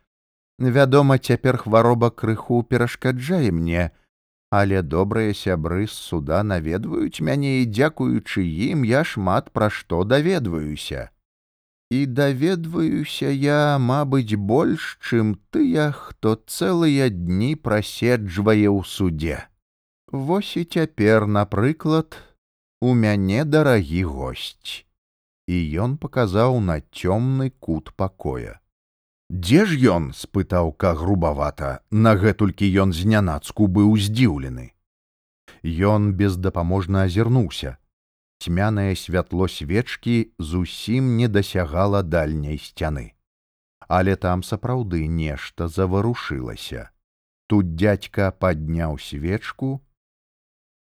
[0.58, 3.90] Вядома, цяпер хвароба крыху перашкаджае мне,
[4.50, 11.10] але добрыя сябры з суда наведваюць мяне і дзякуючы ім я шмат пра што даведваюся.
[11.90, 19.38] І даведваюся я, мабыць, больш, чым тыя, хто цэлыя дні праседжвае ў суде.
[20.12, 22.20] Вось і цяпер, напрыклад,
[22.80, 24.84] у мяне дарагі госць
[25.48, 28.60] і ён паказаў на цёмны кут пакоя
[29.30, 31.80] дзе ж ён спытаў ка грубавата.
[31.90, 34.72] Нагэтулькі ён знянацку быў здзіўлены.
[35.62, 37.76] Ён бездапаможна азірнуўся.
[38.38, 43.14] Цьмянае святло свечкі зусім не дасягала дальняй сцяны.
[43.88, 46.90] Але там сапраўды нешта заварушылася.
[47.48, 49.80] Тут дядька падняў свечку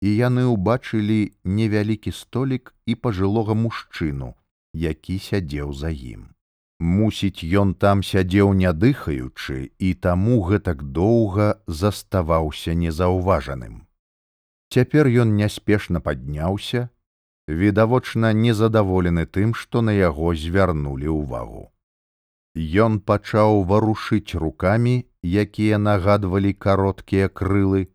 [0.01, 4.35] і яны ўбачылі невялікі столік і пажылога мужчыну,
[4.73, 6.34] які сядзеў за ім.
[6.79, 13.87] Мусіць, ён там сядзеў не дыхаючы і таму гэтак доўга заставаўся незаўважаным.
[14.69, 16.89] Цяпер ён няспешна падняўся,
[17.47, 21.71] відавочна незадаволены тым, што на яго звярнулі ўвагу.
[22.55, 27.87] Ён пачаў варушыць рукамі, якія нагадвалі кароткія крылы,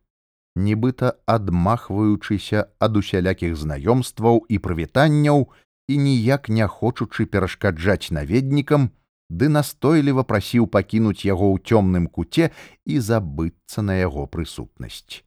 [0.56, 5.48] нібыта адмахваючыся ад усялякіх знаёмстваў і прывітанняў
[5.90, 8.90] і ніяк не хочучы перашкаджаць наведнікам,
[9.30, 12.50] ды настойліва прасіў пакінуць яго ў цёмным куце
[12.86, 15.22] і забыцца на яго прысутнасць.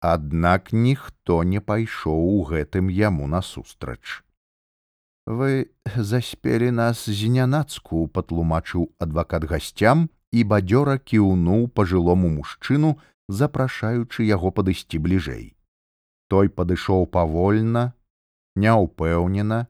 [0.00, 4.22] Аднак ніхто не пайшоў у гэтым яму насустрач.
[5.26, 12.96] Вы заспелі нас знянацку, патлумачыў адвакат гасцям і бадзёра кіўнуў пажылому мужчыну,
[13.28, 15.44] запрашаючы яго падысці бліжэй.
[16.30, 17.92] Той падышоў павольна,
[18.56, 19.66] няўпэўнена,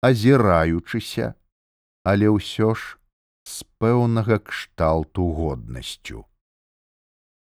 [0.00, 1.34] азіраючыся,
[2.04, 2.96] але ўсё ж
[3.44, 6.24] з пэўнага кшталту годнасцю.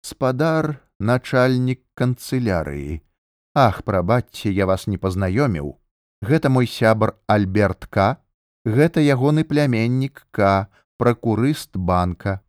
[0.02, 3.04] Спадар, начальнік канцылярыі.
[3.54, 5.76] Ах, прабачце, я вас не пазнаёміў.
[6.22, 8.22] Гэта мой сябар Альберт К,
[8.66, 12.42] гэта ягоны пляменнік К, пракурыст банка,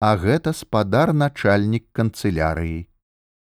[0.00, 2.86] а гэта спадар начальнік канцылярыі.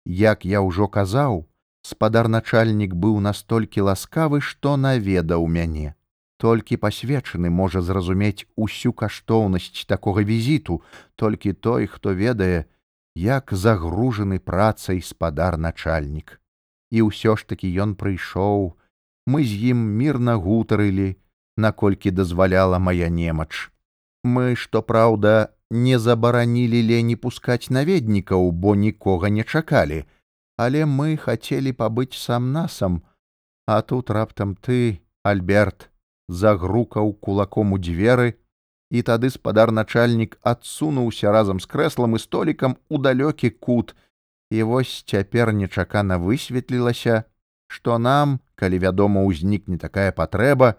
[0.05, 1.47] Як я ўжо казаў,
[1.83, 5.95] спадар начальнік быў настолькі ласкавы, што наведаў мяне.
[6.43, 10.81] Толькі пасвечаны можа зразумець усю каштоўнасць такога візіту,
[11.15, 12.65] толькі той, хто ведае,
[13.15, 16.39] як загружаны працай спадар начальнік.
[16.91, 18.73] І ўсё ж такі ён прыйшоў,
[19.27, 21.15] мы з ім мірна гутарылі,
[21.57, 23.71] наколькі дазваляла моя немач.
[24.23, 30.05] Мы, што праўда, не забаранілі лені пускаць наведнікаў, бо нікога не чакалі,
[30.63, 33.01] але мы хацелі пабыць сам насам,
[33.67, 35.89] а тут раптам ты, Альберт,
[36.27, 38.35] загрукаў кулаком у дзверы,
[38.91, 43.95] і тады спадар начальнік адсунуўся разам з крэслам і столікам у далёкі кут,
[44.51, 47.23] і вось цяпер нечакана высветлілася,
[47.67, 50.75] што нам, калі вядома ўзнікне такая патрэба,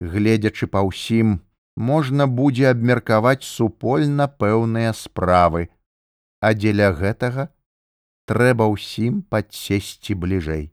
[0.00, 1.42] гледзячы па ўсім,
[1.76, 5.68] можна будзе абмеркаваць супольна пэўныя справы,
[6.40, 7.52] а дзеля гэтага
[8.28, 10.68] трэба ўсім падсесці бліжэй.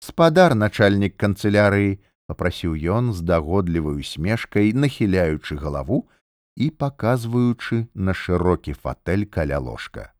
[0.00, 6.08] Спадар начальнік канцылярыі попрасіў ён з дагодлівай усмешкай, нахіляючы галаву
[6.56, 10.12] і паказваючы на шырокі фатэль каля ложка.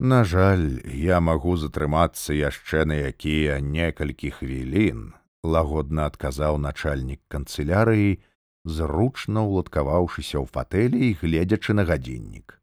[0.00, 5.12] На жаль, я магу затрымацца яшчэ на якія некалькі хвілін,
[5.44, 8.18] лагодна адказаў начальнік канцылярыі,
[8.64, 12.58] зручна ўладкаваўшыся ў фатэлі і гледзячы на гадзіннік.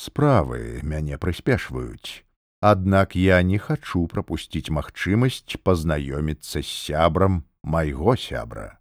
[0.00, 2.24] Справы мяне прыспешваюць.
[2.60, 8.76] Аднак я не хачу прапусціць магчымасць пазнаёміцца з сябрам майго сябра.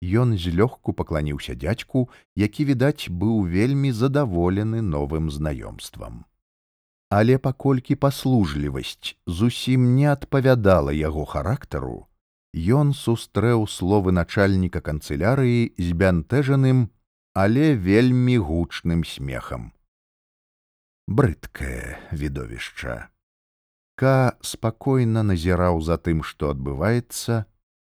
[0.00, 6.24] Ён злёгку пакланіўся дзядзьку, які відаць быў вельмі задаволены новым знаёмствам.
[7.12, 12.08] Але паколькі паслужлівасць зусім не адпавядала яго характару,
[12.56, 16.88] ён сустрэў словы начальніка канцылярыі збянтэжаным,
[17.36, 19.75] але вельмі гучным смехам.
[21.08, 23.08] Брыдкае відовішча.
[23.94, 27.44] Ка спакойна назіраў за тым, што адбываецца,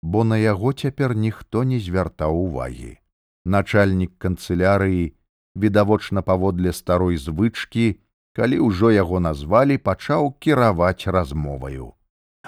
[0.04, 3.00] бо на яго цяпер ніхто не звяртаў увагі.
[3.46, 5.16] Начальнік канцылярыі,
[5.56, 7.88] відавочна паводле старой звычкі,
[8.36, 11.96] калі ўжо яго назвалі, пачаў кіраваць размоваю.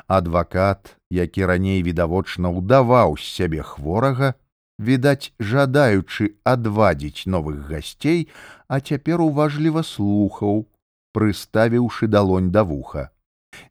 [0.07, 4.36] Адвакат, які раней відавочна ўдаваў з сябе хворага,
[4.80, 8.27] відаць, жадаючы адвадзіць новых гасцей,
[8.67, 10.65] а цяпер уважліва слухаў,
[11.13, 13.11] прыставіўшы далонь да вуха.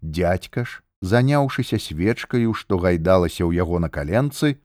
[0.02, 4.60] Дядька ж, заняўшыся свечкаю, што гайдалася ў яго на каленцы,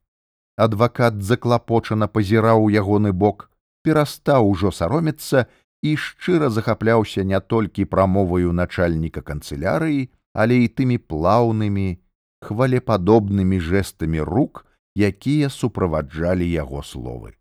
[0.57, 3.49] адвакат заклапочана пазіраў у ягоны бок,
[3.83, 5.47] перастаў ужо саромецца
[5.83, 11.99] і шчыра захапляўся не толькі прамоваю начальніка канцылярыі, але і тымі плаўнымі,
[12.43, 14.65] хвалепадобнымі жэстамі рук,
[14.95, 17.33] якія суправаджалі яго словы.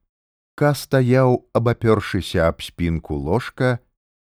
[0.54, 3.78] Ка стаяў, абапёршыся аб спінку ложка,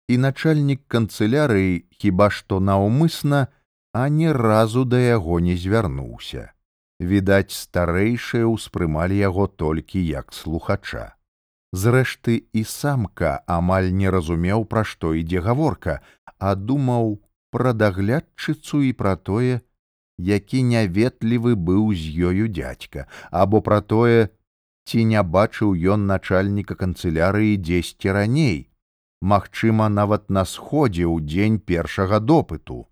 [0.08, 3.46] і начальнік канцылярыі хіба што наўмысна,
[3.92, 6.52] а ні разу да яго не звярнуўся.
[7.00, 11.16] Відаць, старэйшыя ўспрымалі яго толькі як слухача.
[11.72, 16.00] Зрэшты, і самка амаль не разумеў, пра што ідзе гаворка,
[16.38, 17.20] а думаў
[17.50, 19.60] пра даглядчыцу і пра тое,
[20.18, 24.30] які няветлівы быў з ёю дзядзька, або пра тое,
[24.86, 28.70] ці не бачыў ён начальніка канцылярыі дзесьці раней,
[29.22, 32.84] Магчыма, нават на сходзе ў дзень першага допыту.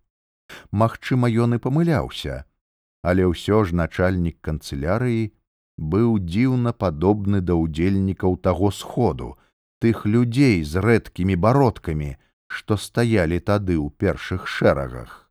[0.72, 2.44] Магчыма, ён і памыляўся,
[3.04, 5.32] але ўсё ж начальнік канцылярыі
[5.76, 9.36] быў дзіўна падобны да ўдзельнікаў таго сходу,
[9.84, 12.16] тых людзей з рэдкімі бародкамі,
[12.48, 15.23] што стаялі тады ў першых шэрагах.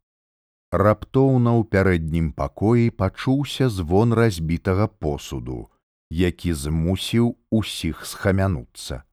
[0.74, 5.69] Раптоўна ў пярэднім пакоі пачуўся звон разбітага посуду,
[6.09, 9.03] які змусіў усіх схамянуцца.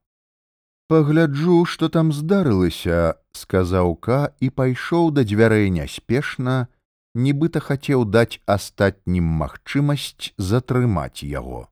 [0.89, 3.01] Пагляджу што там здарылася
[3.37, 6.55] сказаў ка і пайшоў да дзвярэй няспешна
[7.27, 11.69] нібыта хацеў даць астатнім магчымасць затрымаць яго.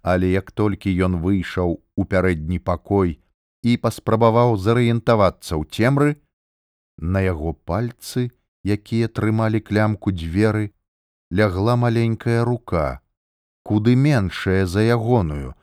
[0.00, 3.20] Але як толькі ён выйшаў у пярэдні пакой
[3.60, 6.16] і паспрабаваў зарыентавацца ў цемры
[6.96, 8.32] на яго пальцы
[8.66, 10.72] якія трымалі клямку дзверы
[11.30, 13.00] лягла маленькая рука
[13.66, 15.54] куды меншая за ягоную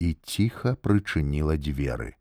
[0.00, 2.16] і ціха прычыніла дзверы.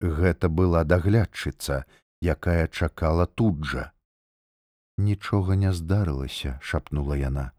[0.00, 1.84] Гэта была даглядчыца,
[2.20, 3.92] якая чакала тут жа.
[4.96, 7.52] Нічога не здарылася, шапнула яна.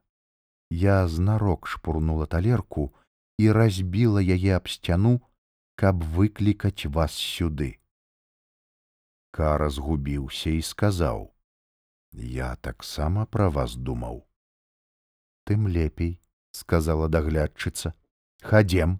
[0.70, 2.90] Я знарок шпурнула талерку
[3.38, 5.22] і разбіла яе аб сцяну,
[5.76, 7.78] каб выклікаць вас сюды.
[9.32, 11.30] Кара згубіўся і сказаў:
[12.14, 14.24] «Я таксама пра вас думаў.
[15.46, 17.94] Тым лепей, сказала даглядчыца,
[18.42, 19.00] хадзем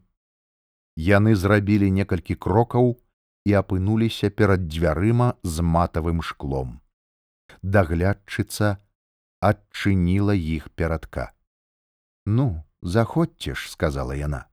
[0.96, 2.98] яны зрабілі некалькі крокаў
[3.46, 6.82] і апынуліся перад дзвярыма з матавым шклом.
[7.62, 8.78] Даглядчыца
[9.40, 11.34] адчыніла іх перадка.
[12.26, 14.48] Ну, заходзьце ж, сказала яна.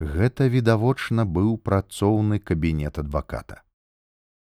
[0.00, 3.62] Гэта відавочна быў працоўны кабінет адваката.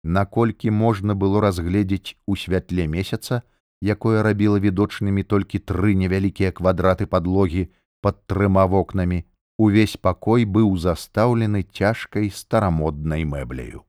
[0.07, 3.41] Наколькі можна было разгледзець у святле месяца,
[3.83, 7.67] якое рабіла відочнымі толькі тры невялікія квадраты падлогі
[8.01, 9.25] пад трыма вокнамі,
[9.57, 13.85] Увесь пакой быў застаўлены цяжкай старамоднай мэбляю.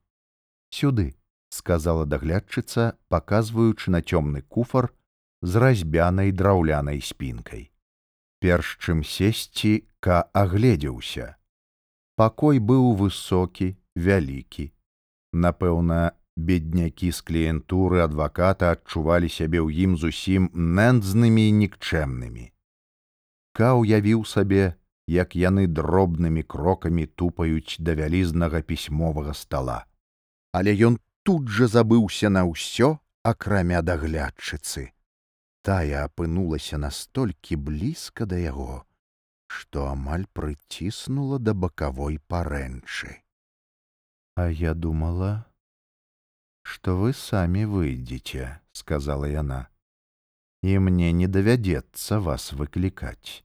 [0.72, 1.14] Сюды,
[1.52, 4.88] сказала даглядчыца, паказваючы на цёмны куфар
[5.42, 7.68] з разьбянай драўлянай спінкай.
[8.40, 11.36] Перш чым сесці, ка агледзеўся.
[12.16, 14.72] Пакой быў высокі, вялікі.
[15.32, 22.46] Напэўна, беднякі з кліентуры адваката адчувалі сябе ў ім зусім нэндзнымі і нікчэмнымі.
[23.52, 29.84] Ка уявіў сабе, як яны дробнымі крокамі тупаюць да вялізнага пісьмовага стала.
[30.52, 34.92] Але ён тут жа забыўся на ўсё, акрамя даглядчыцы.
[35.66, 38.84] Тая апынулася настолькі блізка да яго,
[39.48, 43.27] што амаль прыціснула да бакавой парэнчы.
[44.38, 45.50] А я думала,
[46.62, 49.66] што вы самі выйдзеце, сказала яна,
[50.62, 53.42] і мне не давядзецца вас выклікаць.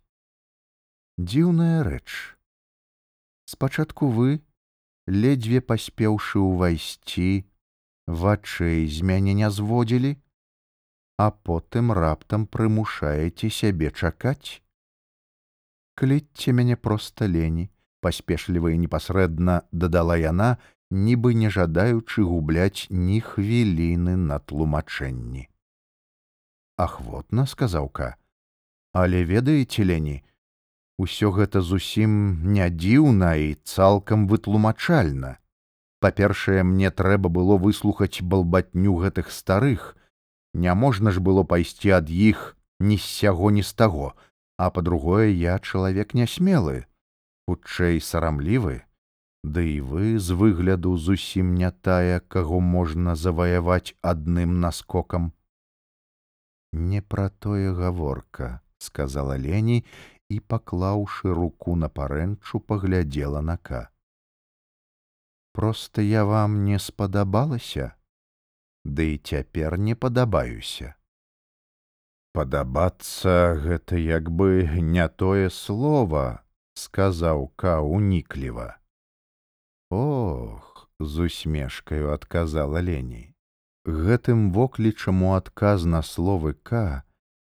[1.17, 2.09] дзіўная рэч
[3.45, 4.41] спачатку вы
[5.05, 7.45] ледзьве паспеўшы ўвайсці
[8.07, 10.17] вачэй з мяне не зводзілі
[11.21, 14.57] а потым раптам прымушаеце сябе чакаць
[16.01, 17.69] кліце мяне проста лені
[18.01, 20.57] паспешліва і непасрэдна дадала яна
[20.93, 25.47] нібы не жадаючы губляць ні хвіліны на тлумачэнні.
[26.77, 28.13] Ахвотна сказаўка
[28.93, 30.21] але ведаеце лені
[31.01, 35.41] усё гэта зусім не дзіўна і цалкам вытлумачальна.
[35.99, 39.97] Па-першае мне трэба было выслухаць балбатню гэтых старых.
[40.53, 44.13] Няможна ж было пайсці ад іх ні з сяго ні з таго.
[44.57, 46.85] А па-другое я чалавек нясмелы
[47.49, 48.85] хутчэй сарамлівы
[49.43, 55.31] ды і вы з выгляду зусім не тая каго можна заваяваць адным наскокам
[56.91, 59.81] не пра тое гаворка сказала лені
[60.29, 63.89] і паклаўшы руку на парэнчу паглядзела на ка
[65.51, 67.93] просто я вам не спадабалася
[68.85, 70.95] ды і цяпер не падабаюся.
[72.33, 76.43] Падабацца гэта як бы не тое слово,
[76.75, 78.82] сказаў ка унікліва.
[79.93, 83.23] Ох, з усмешкаю адказала лені.
[83.85, 87.03] Гэтым воклічам у адказ на словы к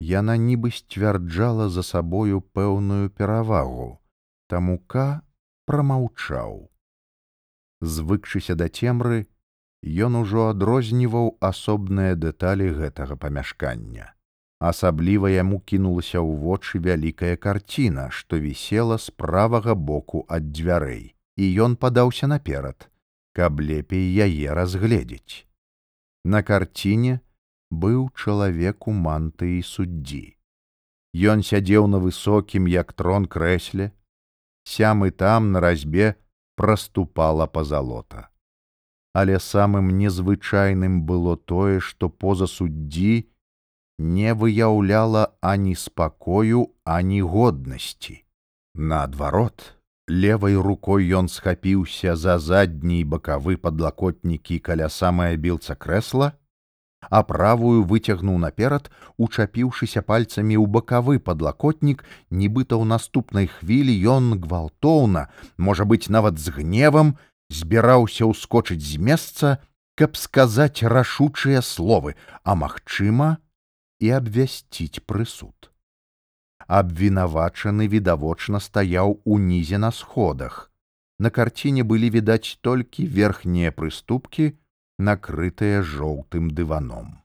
[0.04, 4.02] яна нібы сцвярджала за сабою пэўную перавагу,
[4.48, 5.22] таму к
[5.66, 6.68] прамаўчаў.
[7.80, 9.28] Звыкшыся да цемры,
[10.08, 14.12] ён ужо адрозніваў асобныя дэталі гэтага памяшкання.
[14.60, 21.50] Асабліва яму кінулася ў вочы вялікая карціна, што вісела з правага боку ад дзвярэй, і
[21.66, 22.90] ён падаўся наперад,
[23.34, 25.46] каб лепей яе разгледзець.
[26.24, 27.20] На карціне
[27.72, 30.38] быў чалавек у манты і суддзі.
[31.14, 33.92] Ён сядзеў на высокім, як трон крэсле,
[34.66, 36.16] сям і там на разьбе
[36.56, 38.30] праступала пазалота
[39.14, 43.30] але самым незвычайным было тое, што поза суддзі
[44.00, 48.26] не выяўляла ані спакою, ані годнасці.
[48.74, 49.78] Наадварот,
[50.08, 56.34] левай рукой ён схапіўся за задні бакавы падлакотнікі каля самая білца крэсла,
[57.10, 65.28] а правую выцягнуў наперад, учапіўшыся пальцамі ў бакавы падлакотнік, нібыта ў наступнай хвілі ён гвалтоўна,
[65.58, 67.16] можа быць нават з гневам,
[67.50, 69.60] збіраўся ўскочыць з месца,
[69.96, 73.38] каб сказаць рашучыя словы, а магчыма,
[74.00, 75.73] і абвясціць прысуд.
[76.74, 80.72] Абвінавачаны відавочна стаяў унізе на сходах.
[81.20, 84.48] На карціне былі відаць толькі верхнія прыступкі,
[84.98, 87.20] накрытыя жоўтым дываном.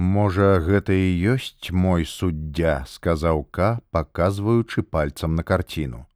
[0.00, 6.06] Можа, гэта і ёсць мой суддзя, сказаў Ка, паказваючы пальцам на карціну.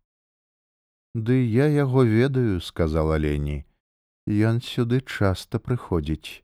[1.15, 3.65] Ды я яго ведаю, сказала Лені.
[4.27, 6.41] Ён сюды часта прыходзіць.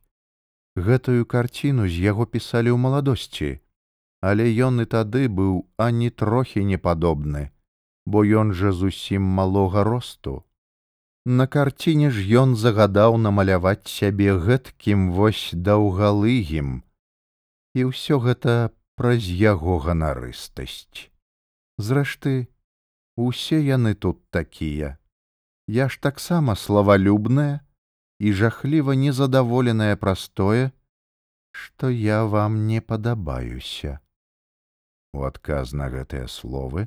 [0.76, 3.49] Гэтую карціну з яго пісалі ў маладосці,
[4.21, 7.51] але ён і тады быў ані трохі не падобны,
[8.07, 10.45] бо ён жа зусім малога росту.
[11.25, 16.81] На карціне ж ён загадаў намаляваць сябе гэткім вось даўгалыгім,
[17.75, 21.11] і ўсё гэта праз яго ганарыстасць.
[21.79, 22.49] Зрэшты,
[23.21, 24.97] Усе яны тут такія.
[25.68, 27.61] Я ж таксама славалюбная
[28.18, 30.73] і жахліва незадаволеная праз тое,
[31.53, 34.01] што я вам не падабаюся.
[35.13, 36.87] У адказ на гэтыя словы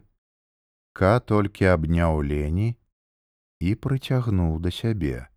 [0.94, 2.70] Ка толькі абняў лені
[3.60, 5.28] і прыцягнуў да сябе.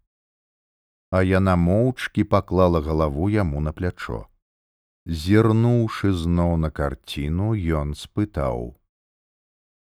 [1.11, 4.27] А яна моўчкі паклала галаву яму на плячо.
[5.07, 8.75] Зірнуўшы зноў на карціну, ён спытаў: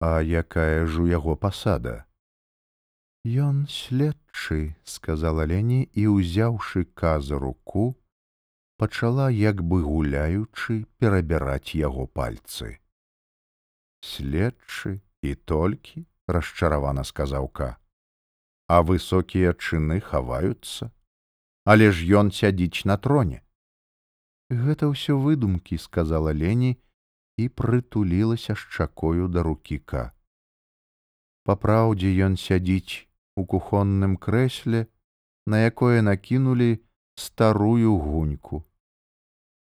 [0.02, 2.06] А якая ж у яго пасада?
[3.24, 7.96] Ён следчы, сказала Лені і, узяўшы каза руку,
[8.82, 12.82] пачала як бы гуляючы перабіраць яго пальцы.
[14.02, 17.78] Следчы і толькі, расчаравана сказаўка,
[18.68, 20.90] а высокія чыны хаваюцца,
[21.66, 23.42] але ж ён сядзіць на троне.
[24.50, 26.78] Гэта ўсё выдумкі, сказала Лені,
[27.38, 30.12] і прытулілася шчакою да рукіка.
[31.46, 34.86] Папраўдзе ён сядзіць у кухонным крэсле,
[35.46, 36.82] на якое накінулі
[37.16, 38.66] старую гуньку.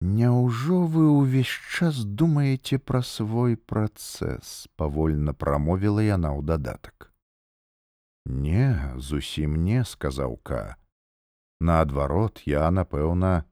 [0.02, 7.12] Няўжо вы ўвесь час думаеце пра свой працэс, павольна прамовіла яна ў дадатак.
[8.26, 10.76] Не, зусім не сказаў ка.
[11.60, 13.46] Наадварот, я, напэўна,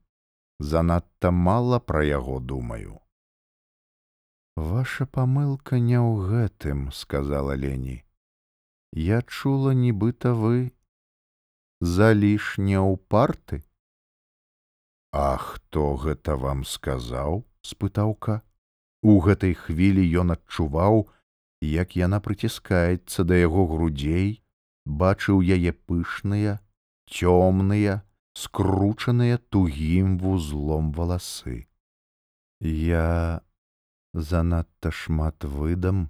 [0.60, 3.00] занадта мала пра яго думаю.
[4.56, 8.04] Ваша памылка не ў гэтым, сказала Лені.
[8.92, 10.74] Я чула, нібыта вы
[11.82, 13.64] залішне ў парты.
[15.14, 17.46] А хто гэта вам сказаў?
[17.62, 18.42] спытаўка.
[19.06, 21.06] У гэтай хвілі ён адчуваў,
[21.62, 24.42] як яна прыціскаецца да яго грудзей,
[24.86, 26.60] бачыў яе пышныя,
[27.08, 28.02] цёмныя,
[28.34, 31.70] скручаныя тугім вузлом валасы.
[32.60, 33.44] Я
[34.14, 36.10] занадта шмат выдам,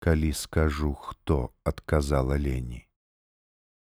[0.00, 2.88] калі скажу, хто адказала лені.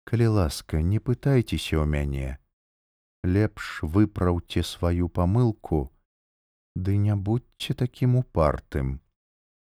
[0.03, 2.39] Калі ласка, не пытайцеся ў мяне,
[3.36, 5.82] лепш выпраўце сваю памылку,
[6.76, 9.00] ды не будьце такім упартым.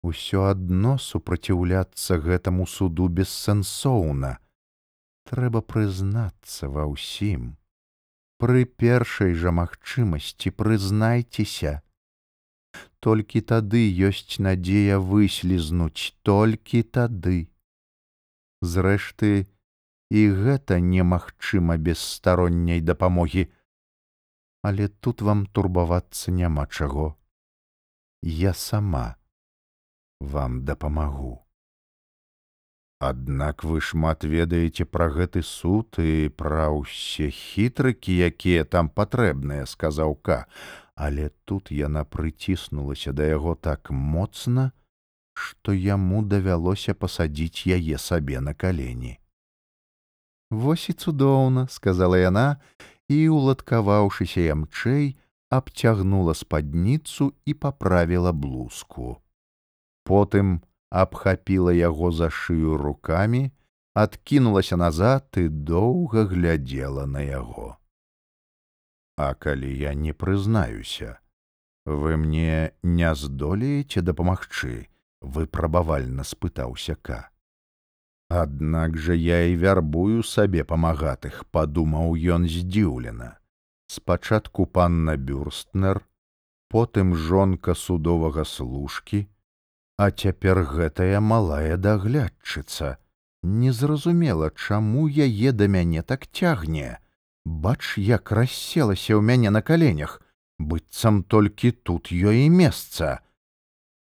[0.04, 4.32] Усё адно супраціўляцца гэтаму суду бессэнсоўна.
[5.30, 7.54] Трэба прызнацца ва ўсім.
[8.42, 11.80] Пры першай жа магчымасці прызнайцеся.
[13.00, 17.48] Толькі тады ёсць надзея выслізнуць толькі тады.
[18.60, 19.46] Зрэшты,
[20.10, 23.48] і гэта немагчыма без старонняй дапамогі.
[24.62, 27.16] Але тут вам турбавацца няма чаго.
[28.22, 29.16] Я сама
[30.20, 31.44] вам дапамагу.
[33.04, 40.16] Аднак вы шмат ведаеце пра гэты суд і пра ўсе хітрыкі, якія там патрэбныя, сказаў
[40.24, 40.46] Ка,
[40.94, 44.72] але тут яна прыціснулася да яго так моцна,
[45.34, 49.18] што яму давялося пасадзіць яе сабе на калені.
[50.50, 52.60] Вось і цудоўна, сказала яна
[53.08, 55.16] і, уладкаваўшыся ямчэй,
[55.50, 59.18] абцягнула спадніцу і паправіла блузку.
[60.04, 63.50] Потым абхапіла яго за шыю рукамі,
[63.94, 67.76] адкінулася назад і доўга глядзела на яго.
[69.16, 71.18] А калі я не прызнаюся,
[71.86, 74.88] вы мне не здолееце дапамагчы,
[75.20, 77.33] выпрабавальна спытаўся ка.
[78.34, 83.26] Аднак жа я і вярбую сабе памагатых, падумаў ён здзіўлена.
[83.86, 86.00] Спачатку панна бюрстнер,
[86.66, 89.20] потым жонка судовага служкі,
[90.02, 92.96] а цяпер гэтая малая даглядчыца.
[93.44, 96.98] Незразумела, чаму яе да мяне так цягне.
[97.44, 100.16] Бач, як расселася ў мяне на каленях,
[100.58, 103.20] быццам толькі тут ёй і месца.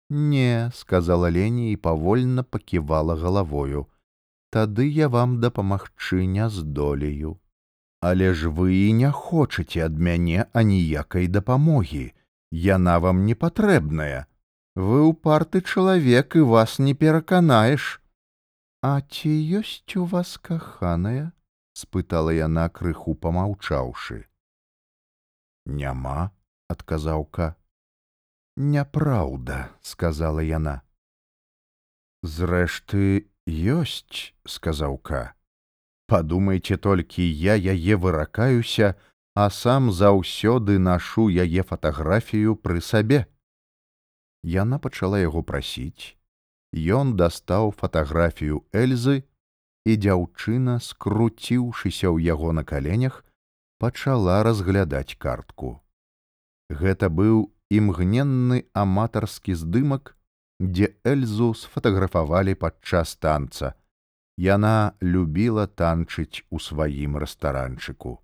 [0.08, 3.84] Не, сказала Лені і павольна паківала галавою
[4.56, 7.36] тады я вам дапамагчы не здолею.
[8.00, 12.12] Але ж вы і не хочаце ад мяне аніякай дапамогі.
[12.50, 14.24] Яна вам не патрэбная.
[14.76, 18.00] Вы ўпарты чалавек і вас не пераканаеш.
[18.80, 21.32] А ці ёсць у вас каханая?
[21.76, 24.24] спытала яна крыху помаўчаўшы.
[25.66, 26.32] Няма,
[26.72, 27.56] адказаўка.
[28.56, 30.80] Няпраўда, сказала яна.
[32.22, 35.22] Зрэшты, ёсць сказаўка
[36.06, 38.94] подумайте толькі я яе выракаюся
[39.34, 43.26] а сам заўсёды нашу яе фатаграфію пры сабе
[44.46, 46.16] яна пачала яго прасіць.
[46.72, 49.24] Ён дастаў фатаграфію эльзы
[49.86, 53.24] і дзяўчына скруціўшыся ў яго на каленях
[53.78, 55.82] пачала разглядаць картку.
[56.70, 60.15] Гэта быў імгненны аматарскі здымак
[60.60, 63.74] дзе эльзу сфатаграфавалі падчас танца.
[64.36, 68.20] Яна любіла танчыць у сваім рэстаранчыку.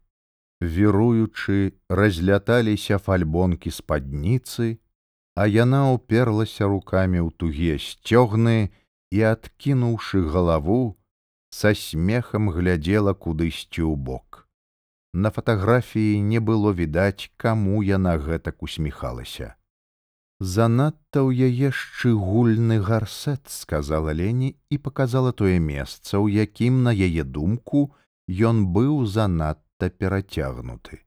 [0.61, 4.79] Віруючы, разляталіся фальбонкі спадніцы,
[5.35, 8.69] а яна ўперлася рукамі ў тугія сцёгны
[9.11, 11.01] і, адкінуўшы галаву,
[11.51, 14.49] са смехам глядзела кудысьці ў бок.
[15.13, 19.57] На фатаграфіі не было відаць, каму яна гэтак усміхалася
[20.43, 27.23] занадта ў яе шчыгульны гарсет сказала лені і показала тое месца у якім на яе
[27.23, 27.95] думку
[28.27, 31.07] ён быў занадта перацягнуты.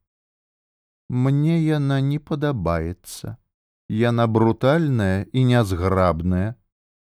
[1.09, 3.37] Мне яна не падабаецца.
[3.85, 6.55] Яна брутальная і нязграбная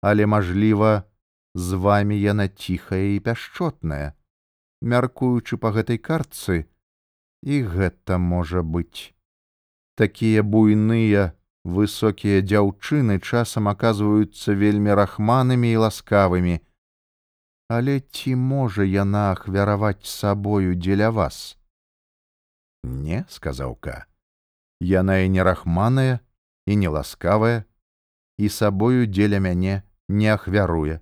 [0.02, 1.02] але мажліва
[1.54, 4.14] з вами яна ціхая і пяшчотная.
[4.82, 6.66] Мяркуючы па гэтай картцы
[7.42, 9.14] і гэта можа быць.
[9.94, 11.30] Такія буйныя
[11.64, 16.60] высокія дзяўчыны часам аказваюцца вельмі рахманымі і ласкавымі.
[17.70, 21.56] Але ці можа яна ахвяраваць сабою дзеля вас?
[22.82, 24.06] Не сказаўка
[24.82, 26.18] яна і не рахманая
[26.66, 27.64] і не ласкавая
[28.38, 30.98] і сабою дзеля мяне не ахвяруе.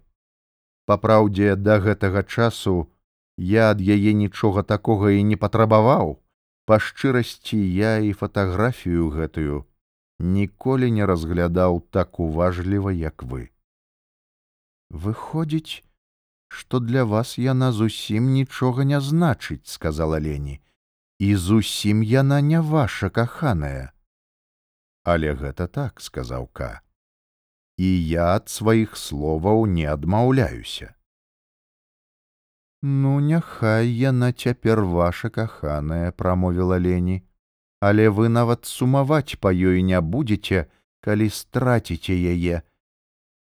[0.86, 2.92] Папраўдзе да гэтага часу
[3.38, 6.20] я ад яе нічога такога і не патрабаваў.
[6.66, 9.64] Па шчырасці я і фатаграфію гэтую
[10.20, 13.48] ніколі не разглядаў так уважліва, як вы.
[14.90, 15.82] Выходзіць,
[16.48, 20.60] што для вас яна зусім нічога не значыць, сказала Лені,
[21.18, 23.92] і зусім яна не ваша каханая.
[25.04, 26.80] Але гэта так, сказаў Ка.
[27.78, 30.94] І я ад сваіх словаў не адмаўляюся.
[32.82, 37.22] Ну, няхай яна цяпер ваша каханая, прамовіла Лені,
[37.80, 40.66] але вы нават сумаваць па ёй не будзеце,
[41.00, 42.62] калі страціце яе,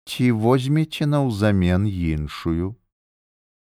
[0.07, 2.75] ці возьмеце наўзамен іншую.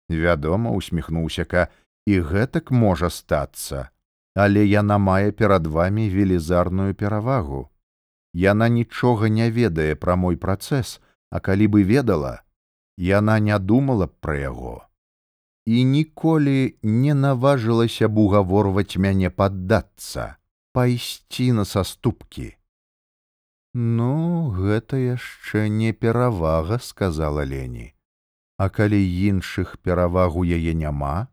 [0.10, 1.70] Вядома, усміхнуўся ка,
[2.06, 3.88] і гэтак можа стацца,
[4.36, 7.70] але яна мае перад вамі велізарную перавагу.
[8.34, 11.00] Яна нічога не ведае пра мой працэс,
[11.32, 12.42] а калі бы ведала,
[12.98, 14.90] яна не думала б пра яго
[15.70, 20.39] і ніколі не наважылася б угаворваць мяне паддацца,
[20.72, 22.56] пайсці на саступкі.
[23.74, 27.94] Ну, гэта яшчэ не перавага, сказала Лені.
[28.58, 31.30] А калі іншых пераваг у яе няма,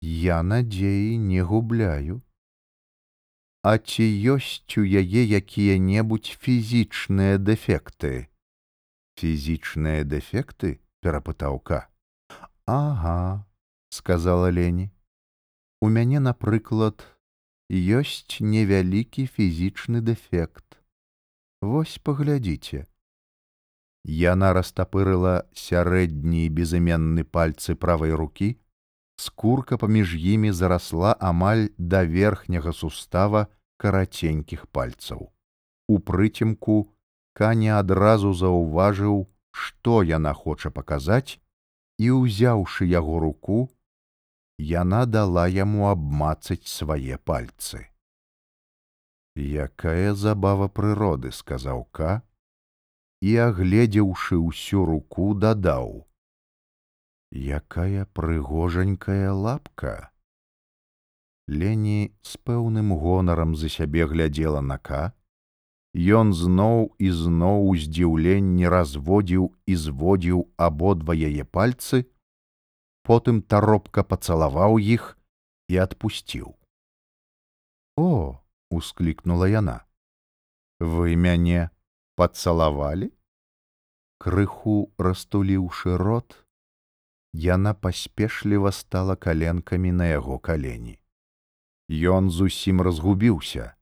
[0.00, 2.22] я надзеі не губляю.
[3.62, 8.32] А ці ёсць у яе якія-небудзь фізічныя дэфекты?
[9.20, 11.88] Фізічныя дэфекты перапытаўка.
[12.64, 13.44] Ага,
[13.90, 14.88] сказала Лені.
[15.80, 17.04] У мяне, напрыклад,
[17.70, 20.82] ёсць невялікі фізічны дэфект.
[21.62, 22.86] Вось паглядзіце.
[24.02, 28.58] Яна растапырыла сярэдні безыменны пальцы правай рукі,
[29.22, 33.46] скурка паміж імі зарасла амаль да верхняга сустава
[33.78, 35.30] караценькіх пальцаў.
[35.86, 36.90] У прыцемку
[37.32, 41.38] Каня адразу заўважыў, што яна хоча паказаць
[42.02, 43.70] і ўзяўшы яго руку,
[44.68, 47.86] яна дала яму абмацаць свае пальцы.
[49.36, 52.20] Якая забава прыроды, сказаў Ка,
[53.20, 56.04] і агледзеўшы ўсю руку дадаў:
[57.32, 60.10] Якая прыгожанькая лапка.
[61.48, 65.14] Лені з пэўным гонарам за сябе глядзела на Ка,
[65.94, 72.06] Ён зноў і зноў у здзіўленні разводзіў і зводзіў абодва яе пальцы,
[73.10, 75.06] потым таропка пацалаваў іх
[75.66, 76.54] і адпусціў.
[77.98, 78.38] О,
[78.70, 79.80] усклікнула яна.
[80.78, 81.70] Вы мяне
[82.14, 83.10] пацалавалі?
[84.22, 86.38] Крыху растуліўшы рот,
[87.32, 90.96] яна паспешліва стала каленкамі на яго калені.
[91.90, 93.74] Ён зусім разгубіўся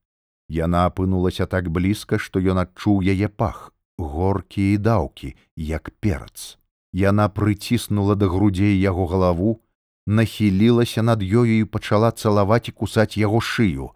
[0.49, 6.58] Яна апынулася так блізка, што ён адчуў яе пах, горкі і даўкі, як перац.
[6.93, 9.61] Яна прыціснула да грудзей яго галаву,
[10.07, 13.93] нахілілася над ёю і пачала цалаваць і кусаць яго шыю,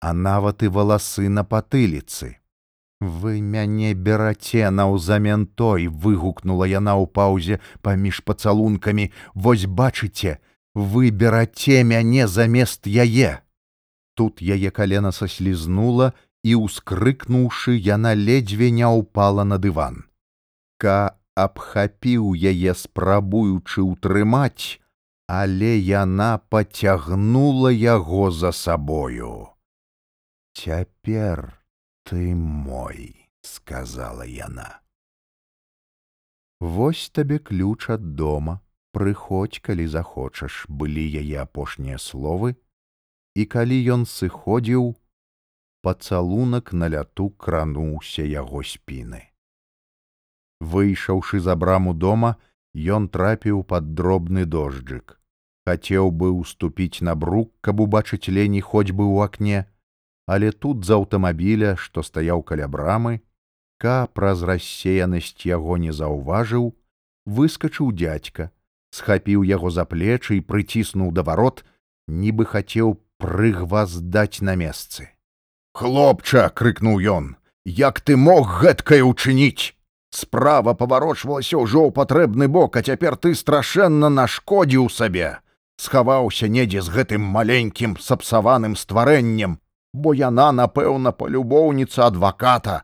[0.00, 2.42] а нават і валасы на патыліцы.
[3.02, 10.38] Вы мяне бераце наўзамен той, выгукнула яна ў паўзе паміж пацалункамі, вось бачыце,
[10.74, 13.42] вы бераце мяне замест яе.
[14.14, 16.12] Тут яе калена саслізнула
[16.42, 20.06] і, ускрыкнуўшы, яна ледзьве не ўпала на дыван.
[20.78, 24.82] Ка абхапіў яе, спрабуючы ўтрымаць,
[25.28, 29.48] але яна пацягнула яго за сабою.
[30.52, 31.58] Цяпер
[32.04, 34.80] ты мой, сказала яна.
[36.60, 38.60] Вось табе ключ ад дома,
[38.92, 42.54] прыходзь, калі захочаш, былі яе апошнія словы,
[43.34, 44.94] і калі ён сыходзіў,
[45.82, 49.31] пацалунак на ляту крануўся яго спіны.
[50.62, 52.36] Выйшаўшы за браму дома,
[52.74, 55.18] ён трапіў пад дробны дожджык.
[55.66, 59.66] Хацеў бы ўступіць на брук, каб убачыць лені хоць бы ў акне,
[60.26, 63.20] але тут з аўтамабіля, што стаяў каля брамы,
[63.82, 66.70] ка праз рассеянасць яго не заўважыў,
[67.26, 68.50] выскачыў дзядзька,
[68.94, 71.66] схапіў яго за плечы і прыціснуў да варот,
[72.06, 75.10] нібы хацеў прыгваздаць на месцы.
[75.74, 77.34] Хлопча, крыкнуў ён,
[77.64, 79.74] як ты мог гэткае ўчыніць.
[80.12, 85.40] Справа паварочвалася ўжо ў патрэбны бок, а цяпер ты страшэнна нашкодзіў сабе.
[85.80, 89.56] Схаваўся недзе з гэтым маленькім сапсаваным стварэннем,
[89.96, 92.82] бо яна, напэўна, палюбоўніца адваката.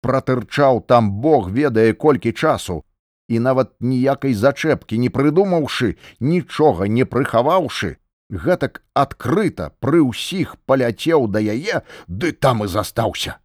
[0.00, 2.80] Пратырчаў там Бог ведае колькі часу,
[3.28, 7.96] і нават ніякай зачэпкі не прыдумаўшы, нічога не прыхаваўшы,
[8.32, 13.36] гэтак адкрыта пры ўсіх паляцеў да яе, ды там і застаўся.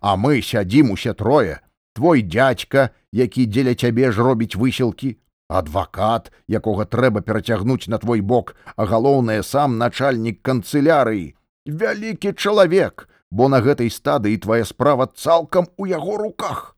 [0.00, 1.60] А мы сядзім усе трое,
[1.94, 5.18] твой дядзька, які дзеля цябе ж робіць высілкі,
[5.50, 11.34] адвакат, якога трэба перацягнуць на твой бок, а галоўнае сам начальнік канцылярыі,
[11.66, 16.76] вялікі чалавек, бо на гэтай стадыі твая справа цалкам у яго руках.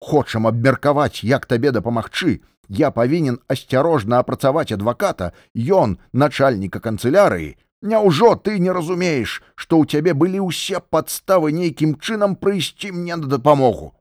[0.00, 7.56] Хочам абмеркаваць, як табе дапамагчы, я павінен асцярожна апрацаваць адваката, ён начальніка канцылярыі.
[7.82, 13.26] Няўжо ты не разумееш, што ў цябе былі ўсе падставы нейкім чынам прыйсці мне на
[13.26, 13.94] дапамогу.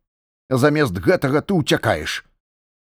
[0.49, 2.23] Замест гэтага ты ўцякаеш.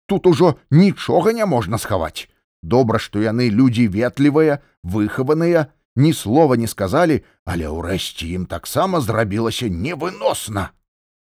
[0.07, 2.31] Тут ужо нічога не можна схаваць.
[2.63, 9.67] Добра, што яны людзі ветлівыя, выхаваныя, ні слова не сказалі, але ўрэшце ім таксама зрабілася
[9.67, 10.71] невыносна.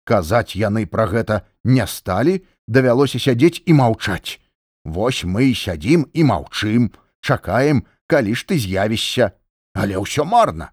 [0.07, 4.39] Казаць яны пра гэта не сталі, давялося сядзець і маўчаць.
[4.85, 6.89] Вось мы і сядзім і маўчым,
[7.21, 9.31] чакаем, калі ж ты з'явішся,
[9.75, 10.71] але ўсё марна.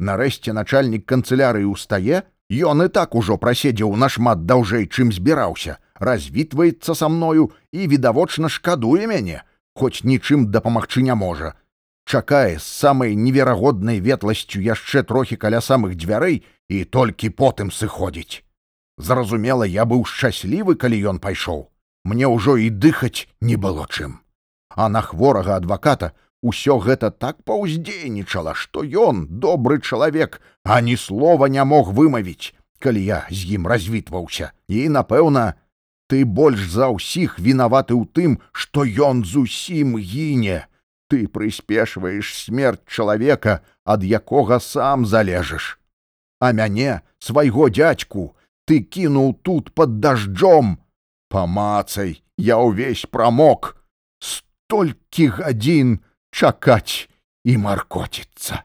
[0.00, 7.08] Нарэшце начальнік канцылярыі ўстае, ён і так ужо праседзеў нашмат даўжэй, чым збіраўся, развітваецца са
[7.08, 9.42] мною і відавочна шкадуе мяне,
[9.78, 11.54] хоць нічым дапамагчы не можа.
[12.10, 18.42] Чакае з самай неверагоднай ветласцю яшчэ трохі каля самых дзвярэй і толькі потым сыходзіць.
[18.98, 21.70] Зразумела, я быў шчаслівы, калі ён пайшоў.
[22.04, 24.18] Мне ўжо і дыхаць не было чым.
[24.74, 31.48] А на хворага адваката ўсё гэта так паўздзейнічала, што ён добры чалавек, а ні слова
[31.48, 34.52] не мог вымавіць, калі я з ім развітваўся.
[34.68, 35.54] І, напэўна,
[36.08, 40.66] ты больш за ўсіх вінаваты ў тым, што ён зусім гіне.
[41.10, 45.78] Ты прыспешваеш смерць чалавека, ад якога сам залежыш.
[46.40, 48.34] А мяне, свайго дядьку,
[48.64, 50.78] ты кінуў тут под дажджом
[51.30, 53.76] памацай я ўвесь прамок
[54.20, 57.08] столькі гадзін чакаць
[57.44, 58.62] і маркоціцца